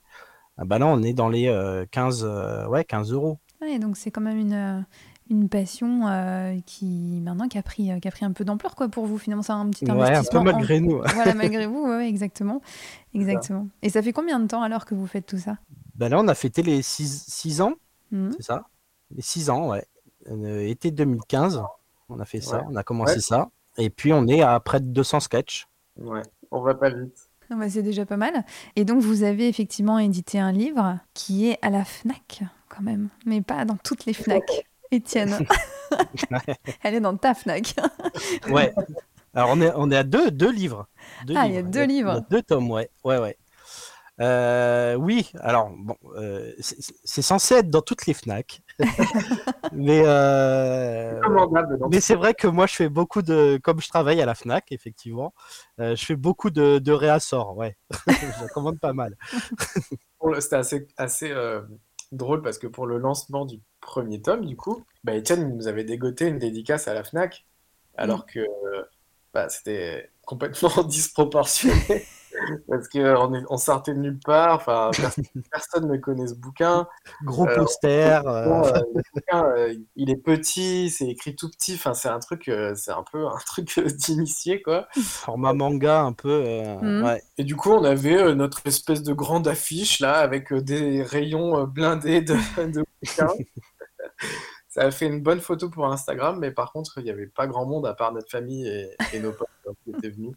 Ah 0.57 0.65
bah 0.65 0.79
là, 0.79 0.87
on 0.87 1.01
est 1.03 1.13
dans 1.13 1.29
les 1.29 1.47
euh, 1.47 1.85
15, 1.91 2.23
euh, 2.23 2.67
ouais, 2.67 2.83
15 2.85 3.11
euros. 3.13 3.39
Ouais, 3.61 3.79
donc 3.79 3.97
c'est 3.97 4.11
quand 4.11 4.21
même 4.21 4.37
une, 4.37 4.53
euh, 4.53 4.81
une 5.29 5.49
passion 5.49 6.07
euh, 6.07 6.57
qui 6.65 6.85
maintenant 7.23 7.47
qui 7.47 7.57
a 7.57 7.63
pris, 7.63 7.91
euh, 7.91 7.99
qui 7.99 8.07
a 8.07 8.11
pris 8.11 8.25
un 8.25 8.31
peu 8.31 8.43
d'ampleur 8.43 8.75
quoi 8.75 8.89
pour 8.89 9.05
vous. 9.05 9.17
Finalement, 9.17 9.43
c'est 9.43 9.51
un 9.53 9.69
petit 9.69 9.85
Ouais, 9.85 10.15
un 10.15 10.23
peu 10.23 10.37
investissement. 10.37 10.41
en- 10.41 10.43
malgré 10.43 10.79
nous. 10.79 11.01
Voilà, 11.13 11.33
malgré 11.35 11.65
vous, 11.67 11.83
ouais, 11.83 11.97
ouais, 11.97 12.09
exactement. 12.09 12.61
Exactement. 13.13 13.67
Et 13.81 13.89
ça 13.89 14.01
fait 14.01 14.13
combien 14.13 14.39
de 14.39 14.47
temps 14.47 14.61
alors 14.63 14.85
que 14.85 14.95
vous 14.95 15.07
faites 15.07 15.25
tout 15.25 15.37
ça? 15.37 15.57
Bah 15.95 16.09
là, 16.09 16.19
on 16.19 16.27
a 16.27 16.35
fêté 16.35 16.61
les 16.63 16.81
6 16.81 17.61
ans, 17.61 17.73
Mhm. 18.11 18.31
c'est 18.37 18.43
ça? 18.43 18.63
Les 19.15 19.21
6 19.21 19.49
ans, 19.49 19.69
ouais. 19.69 19.85
Euh, 20.29 20.61
été 20.67 20.91
2015, 20.91 21.63
on 22.09 22.19
a 22.19 22.25
fait 22.25 22.41
ça, 22.41 22.57
Ouais. 22.59 22.63
on 22.69 22.75
a 22.75 22.83
commencé 22.83 23.15
Ouais. 23.15 23.19
ça. 23.21 23.49
Et 23.77 23.89
puis, 23.89 24.13
on 24.13 24.27
est 24.27 24.41
à 24.41 24.59
près 24.59 24.79
de 24.79 24.85
200 24.85 25.19
sketchs. 25.19 25.67
Ouais, 25.97 26.21
on 26.51 26.61
va 26.61 26.73
pas 26.75 26.89
vite. 26.89 27.29
Ah 27.49 27.55
bah, 27.55 27.69
c'est 27.69 27.81
déjà 27.83 28.05
pas 28.05 28.17
mal. 28.17 28.45
Et 28.75 28.85
donc, 28.85 29.01
vous 29.01 29.23
avez 29.23 29.47
effectivement 29.49 29.99
édité 29.99 30.39
un 30.39 30.51
livre 30.51 30.97
qui 31.13 31.49
est 31.49 31.57
à 31.61 31.69
la 31.69 31.83
FNAC, 31.83 32.43
quand 32.69 32.81
même, 32.81 33.09
mais 33.25 33.41
pas 33.41 33.65
dans 33.65 33.77
toutes 33.77 34.05
les 34.05 34.13
FNAC. 34.13 34.43
Étienne, 34.91 35.37
elle 36.83 36.95
est 36.95 36.99
dans 36.99 37.15
ta 37.15 37.33
FNAC. 37.33 37.75
Ouais. 38.49 38.73
Alors, 39.33 39.51
on 39.53 39.61
est, 39.61 39.71
on 39.75 39.89
est 39.89 39.95
à 39.95 40.03
deux, 40.03 40.29
deux 40.31 40.51
livres. 40.51 40.87
Deux 41.25 41.33
Ah, 41.37 41.47
il 41.47 41.53
y 41.53 41.57
a 41.57 41.61
deux 41.63 41.85
livres. 41.85 42.11
a 42.11 42.19
deux 42.19 42.41
tomes, 42.41 42.69
ouais. 42.69 42.89
Ouais, 43.05 43.17
ouais. 43.17 43.37
Euh, 44.21 44.93
oui, 44.95 45.31
alors, 45.39 45.71
bon, 45.75 45.95
euh, 46.15 46.53
c'est 46.59 47.21
censé 47.23 47.55
être 47.55 47.69
dans 47.69 47.81
toutes 47.81 48.05
les 48.05 48.13
FNAC. 48.13 48.61
mais 49.71 50.03
euh, 50.05 51.19
mais 51.89 52.01
c'est 52.01 52.15
vrai 52.15 52.35
que 52.35 52.47
moi, 52.47 52.67
je 52.67 52.75
fais 52.75 52.89
beaucoup 52.89 53.23
de. 53.23 53.59
Comme 53.63 53.81
je 53.81 53.89
travaille 53.89 54.21
à 54.21 54.25
la 54.27 54.35
FNAC, 54.35 54.71
effectivement, 54.71 55.33
euh, 55.79 55.95
je 55.95 56.05
fais 56.05 56.15
beaucoup 56.15 56.51
de, 56.51 56.77
de 56.77 56.91
réassorts, 56.91 57.57
ouais. 57.57 57.77
je 58.07 58.53
commande 58.53 58.79
pas 58.79 58.93
mal. 58.93 59.17
C'était 60.39 60.55
assez, 60.55 60.87
assez 60.97 61.31
euh, 61.31 61.61
drôle 62.11 62.43
parce 62.43 62.59
que 62.59 62.67
pour 62.67 62.85
le 62.85 62.99
lancement 62.99 63.45
du 63.45 63.59
premier 63.79 64.21
tome, 64.21 64.45
du 64.45 64.55
coup, 64.55 64.85
bah, 65.03 65.15
Étienne 65.15 65.55
nous 65.55 65.67
avait 65.67 65.83
dégoté 65.83 66.27
une 66.27 66.37
dédicace 66.37 66.87
à 66.87 66.93
la 66.93 67.03
FNAC, 67.03 67.47
alors 67.97 68.27
que 68.27 68.45
bah, 69.33 69.49
c'était 69.49 70.11
complètement 70.25 70.83
disproportionné. 70.87 72.05
Parce 72.69 72.87
qu'on 72.87 73.33
est- 73.35 73.43
on 73.49 73.57
sortait 73.57 73.93
de 73.93 73.99
nulle 73.99 74.17
part, 74.23 74.55
enfin, 74.55 74.89
personne, 74.95 75.23
personne 75.51 75.91
ne 75.91 75.97
connaît 75.97 76.27
ce 76.27 76.33
bouquin. 76.33 76.87
Gros 77.25 77.45
Euh, 77.47 77.55
poster. 77.55 78.21
Euh, 78.25 78.63
euh, 78.63 78.81
bouquin, 79.13 79.45
euh, 79.57 79.75
il 79.97 80.09
est 80.09 80.15
petit, 80.15 80.89
c'est 80.89 81.07
écrit 81.09 81.35
tout 81.35 81.49
petit, 81.51 81.73
enfin, 81.75 81.93
c'est 81.93 82.07
un 82.07 82.19
truc, 82.19 82.47
euh, 82.47 82.73
c'est 82.73 82.91
un 82.91 83.03
peu 83.11 83.27
un 83.27 83.37
truc 83.45 83.73
euh, 83.77 83.83
d'initié, 83.85 84.61
quoi. 84.61 84.87
format 85.03 85.53
manga 85.53 86.01
un 86.01 86.13
peu. 86.13 86.41
euh, 86.45 87.03
ouais. 87.03 87.21
Et 87.37 87.43
du 87.43 87.55
coup, 87.57 87.71
on 87.71 87.83
avait 87.83 88.17
euh, 88.17 88.33
notre 88.33 88.65
espèce 88.65 89.03
de 89.03 89.13
grande 89.13 89.47
affiche 89.47 89.99
là, 89.99 90.13
avec 90.19 90.53
euh, 90.53 90.61
des 90.61 91.03
rayons 91.03 91.59
euh, 91.59 91.65
blindés 91.65 92.21
de, 92.21 92.35
de 92.65 92.83
bouquins. 93.03 93.33
Ça 94.69 94.83
a 94.83 94.91
fait 94.91 95.05
une 95.07 95.21
bonne 95.21 95.41
photo 95.41 95.69
pour 95.69 95.85
Instagram, 95.91 96.39
mais 96.39 96.51
par 96.51 96.71
contre, 96.71 96.93
il 96.99 97.03
n'y 97.03 97.09
avait 97.11 97.27
pas 97.27 97.45
grand 97.45 97.65
monde 97.65 97.85
à 97.85 97.93
part 97.93 98.13
notre 98.13 98.31
famille 98.31 98.65
et, 98.67 98.89
et 99.13 99.19
nos 99.19 99.33
potes 99.33 99.49
qui 100.01 100.07
étaient 100.07 100.15
venus. 100.15 100.35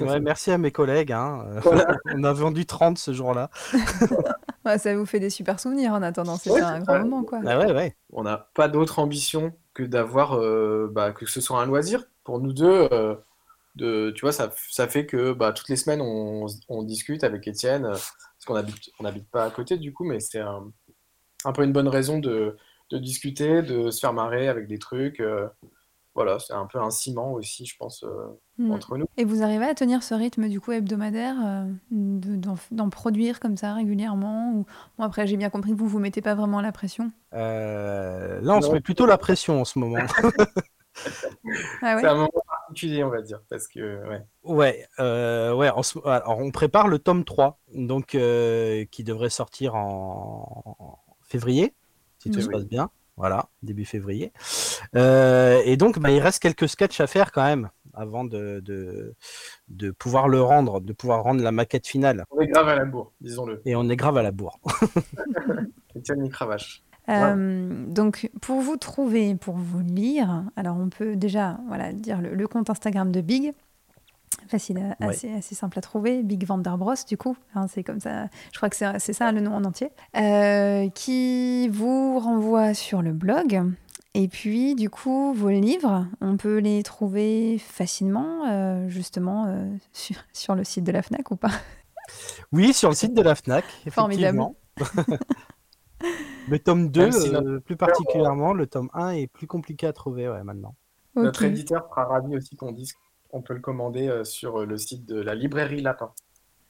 Ouais, 0.00 0.20
merci 0.20 0.50
à 0.50 0.58
mes 0.58 0.70
collègues. 0.70 1.12
hein, 1.12 1.44
euh, 1.48 1.60
Voilà. 1.60 1.86
on 2.14 2.22
a 2.24 2.32
vendu 2.32 2.66
30 2.66 2.98
ce 2.98 3.12
jour-là. 3.12 3.50
Ouais, 4.64 4.78
ça 4.78 4.94
vous 4.96 5.06
fait 5.06 5.20
des 5.20 5.30
super 5.30 5.58
souvenirs 5.60 5.92
en 5.92 6.02
attendant. 6.02 6.36
C'était 6.36 6.50
Ouais, 6.50 6.60
un 6.60 6.80
c'est 6.80 6.84
grand 6.86 7.00
moment, 7.00 7.24
quoi. 7.24 7.40
Ah 7.46 7.58
ouais, 7.58 7.72
ouais. 7.72 7.96
On 8.12 8.22
n'a 8.22 8.50
pas 8.54 8.68
d'autre 8.68 8.98
ambition 8.98 9.54
que 9.72 9.82
d'avoir, 9.82 10.34
euh, 10.34 10.88
bah, 10.92 11.12
que 11.12 11.26
ce 11.26 11.40
soit 11.40 11.60
un 11.62 11.66
loisir 11.66 12.04
pour 12.24 12.40
nous 12.40 12.52
deux. 12.52 12.88
euh, 12.92 13.14
de, 13.76 14.10
tu 14.14 14.22
vois, 14.22 14.32
ça, 14.32 14.50
ça 14.70 14.88
fait 14.88 15.06
que 15.06 15.32
bah, 15.32 15.52
toutes 15.52 15.68
les 15.68 15.76
semaines, 15.76 16.00
on, 16.02 16.46
on 16.68 16.82
discute 16.82 17.24
avec 17.24 17.46
Étienne, 17.48 17.84
euh, 17.86 17.90
parce 17.92 18.44
qu'on 18.46 18.56
habite, 18.56 18.90
on 19.00 19.04
n'habite 19.04 19.30
pas 19.30 19.44
à 19.44 19.50
côté 19.50 19.78
du 19.78 19.92
coup, 19.92 20.04
mais 20.04 20.20
c'est 20.20 20.40
un, 20.40 20.70
un 21.44 21.52
peu 21.52 21.62
une 21.64 21.72
bonne 21.72 21.88
raison 21.88 22.18
de, 22.18 22.56
de 22.90 22.98
discuter, 22.98 23.62
de 23.62 23.90
se 23.90 24.00
faire 24.00 24.12
marrer 24.12 24.48
avec 24.48 24.66
des 24.68 24.78
trucs. 24.78 25.22
Voilà, 26.18 26.38
c'est 26.40 26.52
un 26.52 26.66
peu 26.66 26.80
un 26.80 26.90
ciment 26.90 27.32
aussi, 27.32 27.64
je 27.64 27.76
pense, 27.78 28.02
euh, 28.02 28.08
Mm. 28.58 28.72
entre 28.72 28.96
nous. 28.98 29.06
Et 29.16 29.24
vous 29.24 29.42
arrivez 29.44 29.66
à 29.66 29.74
tenir 29.74 30.02
ce 30.02 30.14
rythme 30.14 30.48
du 30.48 30.60
coup 30.60 30.72
hebdomadaire, 30.72 31.36
euh, 31.46 31.64
de- 31.92 32.40
d'en 32.72 32.90
produire 32.90 33.38
comme 33.38 33.56
ça 33.56 33.72
régulièrement 33.72 34.52
ou... 34.52 34.66
Bon, 34.98 35.04
après, 35.04 35.28
j'ai 35.28 35.36
bien 35.36 35.48
compris 35.48 35.70
que 35.70 35.76
vous 35.76 35.86
vous 35.86 36.00
mettez 36.00 36.22
pas 36.22 36.34
vraiment 36.34 36.60
la 36.60 36.72
pression. 36.72 37.12
Euh, 37.34 38.40
là, 38.42 38.56
on 38.56 38.60
se 38.60 38.72
met 38.72 38.80
plutôt 38.80 39.06
la 39.06 39.16
pression 39.16 39.60
en 39.60 39.64
ce 39.64 39.78
moment. 39.78 39.98
Ah 41.82 41.94
ouais? 41.94 42.00
C'est 42.02 42.08
un 42.08 42.14
moment 42.14 42.30
particulier, 42.48 43.04
on 43.04 43.10
va 43.10 43.22
dire, 43.22 43.40
parce 43.48 43.68
que, 43.68 44.06
ouais. 44.08 44.22
Ouais, 44.42 44.86
euh, 44.98 45.54
ouais 45.54 45.70
ce- 45.82 45.98
alors 46.08 46.38
on 46.38 46.50
prépare 46.50 46.88
le 46.88 46.98
tome 46.98 47.24
3, 47.24 47.60
donc, 47.74 48.14
euh, 48.14 48.84
qui 48.90 49.04
devrait 49.04 49.30
sortir 49.30 49.74
en 49.76 50.74
en 50.78 50.98
février, 51.22 51.74
si 52.18 52.30
tout 52.30 52.40
se 52.40 52.48
passe 52.48 52.64
bien. 52.64 52.90
Voilà, 53.18 53.48
début 53.64 53.84
février. 53.84 54.32
Euh, 54.94 55.60
et 55.64 55.76
donc, 55.76 55.98
bah, 55.98 56.12
il 56.12 56.20
reste 56.20 56.40
quelques 56.40 56.68
sketchs 56.68 57.00
à 57.00 57.08
faire 57.08 57.32
quand 57.32 57.42
même, 57.42 57.68
avant 57.92 58.22
de, 58.22 58.60
de, 58.64 59.16
de 59.66 59.90
pouvoir 59.90 60.28
le 60.28 60.40
rendre, 60.40 60.80
de 60.80 60.92
pouvoir 60.92 61.24
rendre 61.24 61.42
la 61.42 61.50
maquette 61.50 61.88
finale. 61.88 62.24
On 62.30 62.40
est 62.40 62.46
grave 62.46 62.68
à 62.68 62.76
la 62.76 62.84
bourre, 62.84 63.12
disons-le. 63.20 63.60
Et 63.64 63.74
on 63.74 63.88
est 63.88 63.96
grave 63.96 64.16
à 64.18 64.22
la 64.22 64.30
bourre. 64.30 64.60
Étienne 65.96 66.24
y 66.24 66.28
cravache. 66.30 66.84
Euh, 67.08 67.86
donc, 67.88 68.30
pour 68.40 68.60
vous 68.60 68.76
trouver, 68.76 69.34
pour 69.34 69.56
vous 69.56 69.80
lire, 69.80 70.44
alors 70.54 70.76
on 70.76 70.88
peut 70.88 71.16
déjà 71.16 71.58
voilà, 71.66 71.92
dire 71.92 72.20
le, 72.20 72.34
le 72.34 72.46
compte 72.46 72.70
Instagram 72.70 73.10
de 73.10 73.20
Big. 73.20 73.52
Facile, 74.48 74.96
Ouais. 75.00 75.08
assez, 75.08 75.32
assez 75.32 75.54
simple 75.54 75.78
à 75.78 75.82
trouver. 75.82 76.22
Big 76.22 76.44
Vanderbros, 76.46 76.94
du 77.06 77.16
coup. 77.16 77.36
Hein, 77.54 77.66
c'est 77.68 77.82
comme 77.84 78.00
ça. 78.00 78.26
Je 78.52 78.56
crois 78.56 78.70
que 78.70 78.76
c'est 78.76 78.98
c'est 78.98 79.12
ça 79.12 79.30
le 79.32 79.40
nom 79.40 79.54
en 79.54 79.64
entier. 79.64 79.90
Euh, 80.16 80.88
qui 80.90 81.68
vous 81.68 82.18
renvoie 82.18 82.74
sur 82.74 83.02
le 83.02 83.12
blog. 83.12 83.62
Et 84.14 84.26
puis, 84.26 84.74
du 84.74 84.88
coup, 84.90 85.32
vos 85.34 85.50
livres, 85.50 86.06
on 86.20 86.36
peut 86.38 86.58
les 86.58 86.82
trouver 86.82 87.58
facilement, 87.58 88.46
euh, 88.48 88.88
justement, 88.88 89.46
euh, 89.48 89.68
sur, 89.92 90.16
sur 90.32 90.54
le 90.54 90.64
site 90.64 90.84
de 90.84 90.92
la 90.92 91.02
FNAC 91.02 91.30
ou 91.30 91.36
pas? 91.36 91.50
Oui, 92.52 92.72
sur 92.72 92.88
le 92.88 92.94
site 92.94 93.12
de 93.14 93.20
la 93.22 93.34
FNAC, 93.34 93.64
Formidable. 93.90 94.38
effectivement. 94.78 95.18
le 96.48 96.58
tome 96.58 96.88
2, 96.90 97.00
Même 97.02 97.12
si 97.12 97.30
notre- 97.30 97.48
euh, 97.48 97.60
plus 97.60 97.76
particulièrement, 97.76 98.52
le 98.54 98.66
tome 98.66 98.88
1 98.94 99.10
est 99.10 99.26
plus 99.26 99.46
compliqué 99.46 99.86
à 99.86 99.92
trouver 99.92 100.28
ouais, 100.28 100.42
maintenant. 100.42 100.74
Notre 101.14 101.42
éditeur 101.44 101.86
sera 101.90 102.04
ravi 102.04 102.36
aussi 102.36 102.54
qu'on 102.56 102.70
dise 102.72 102.94
qu'on 103.30 103.42
peut 103.42 103.54
le 103.54 103.60
commander 103.60 104.08
euh, 104.08 104.24
sur 104.24 104.60
euh, 104.60 104.66
le 104.66 104.76
site 104.78 105.06
de 105.06 105.20
la 105.20 105.34
librairie 105.34 105.80
Lapin. 105.82 106.10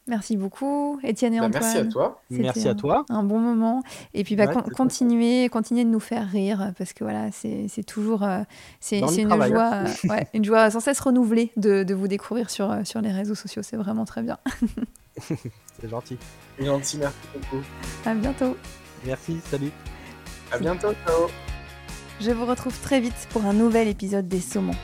Merci 0.07 0.39
beaucoup, 0.39 0.99
Étienne 1.03 1.35
et 1.35 1.39
Bah, 1.39 1.47
Antoine. 1.49 1.63
merci 1.63 1.79
à 1.79 1.85
toi. 1.85 2.23
Merci 2.31 2.67
à 2.67 2.71
un- 2.71 2.75
toi. 2.75 3.05
Un 3.11 3.23
bon 3.23 3.39
moment. 3.39 3.83
Et 4.15 4.25
puis, 4.25 4.37
bah, 4.37 4.47
Ouais, 4.47 4.55
con- 4.55 4.63
c'est 4.65 4.71
continuez, 4.75 5.49
continuez 5.51 5.85
de 5.85 5.91
nous 5.91 6.01
faire 6.01 6.27
rire 6.27 6.73
parce 6.79 6.95
que 6.95 7.05
voilà, 7.05 7.31
c'est 7.31 7.69
toujours. 7.87 8.23
euh, 8.23 8.41
c'est 8.81 9.01
une 9.01 9.29
travail, 9.29 9.51
joie, 9.51 9.67
hein. 9.71 9.85
euh, 10.05 10.09
ouais, 10.09 10.27
une 10.33 10.47
joie 10.47 10.71
sans 10.71 10.81
cesse 10.81 10.99
renouvelée 11.01 11.53
de, 11.59 11.83
de 11.83 11.95
vous 11.95 12.09
découvrir 12.09 12.49
sur, 12.49 12.71
euh, 12.71 12.85
sur 12.85 13.03
les 13.03 13.13
réseaux 13.13 13.35
sociaux. 13.35 13.61
C'est 13.63 13.77
vraiment 13.77 14.07
très 14.07 14.23
bien. 14.23 14.39
C'est 15.21 15.89
gentil. 15.91 16.17
Gentil, 16.59 16.99
merci 16.99 17.19
beaucoup. 17.35 17.63
À 18.07 18.15
bientôt. 18.15 18.57
Merci, 19.05 19.39
salut. 19.51 19.71
À 20.51 20.59
bientôt, 20.59 20.89
ciao. 21.07 21.29
Je 22.21 22.31
vous 22.31 22.47
retrouve 22.47 22.77
très 22.81 22.99
vite 23.01 23.29
pour 23.31 23.45
un 23.45 23.53
nouvel 23.53 23.87
épisode 23.89 24.27
des 24.27 24.41
Saumons. 24.41 24.75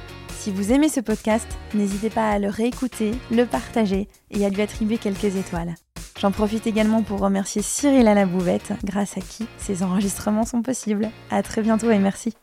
Si 0.44 0.50
vous 0.50 0.72
aimez 0.72 0.90
ce 0.90 1.00
podcast, 1.00 1.48
n'hésitez 1.72 2.10
pas 2.10 2.28
à 2.28 2.38
le 2.38 2.50
réécouter, 2.50 3.12
le 3.30 3.46
partager 3.46 4.08
et 4.30 4.44
à 4.44 4.50
lui 4.50 4.60
attribuer 4.60 4.98
quelques 4.98 5.36
étoiles. 5.36 5.74
J'en 6.20 6.32
profite 6.32 6.66
également 6.66 7.02
pour 7.02 7.20
remercier 7.20 7.62
Cyril 7.62 8.06
à 8.06 8.12
la 8.12 8.26
bouvette, 8.26 8.74
grâce 8.84 9.16
à 9.16 9.22
qui 9.22 9.46
ces 9.56 9.82
enregistrements 9.82 10.44
sont 10.44 10.60
possibles. 10.60 11.08
À 11.30 11.42
très 11.42 11.62
bientôt 11.62 11.90
et 11.90 11.98
merci. 11.98 12.34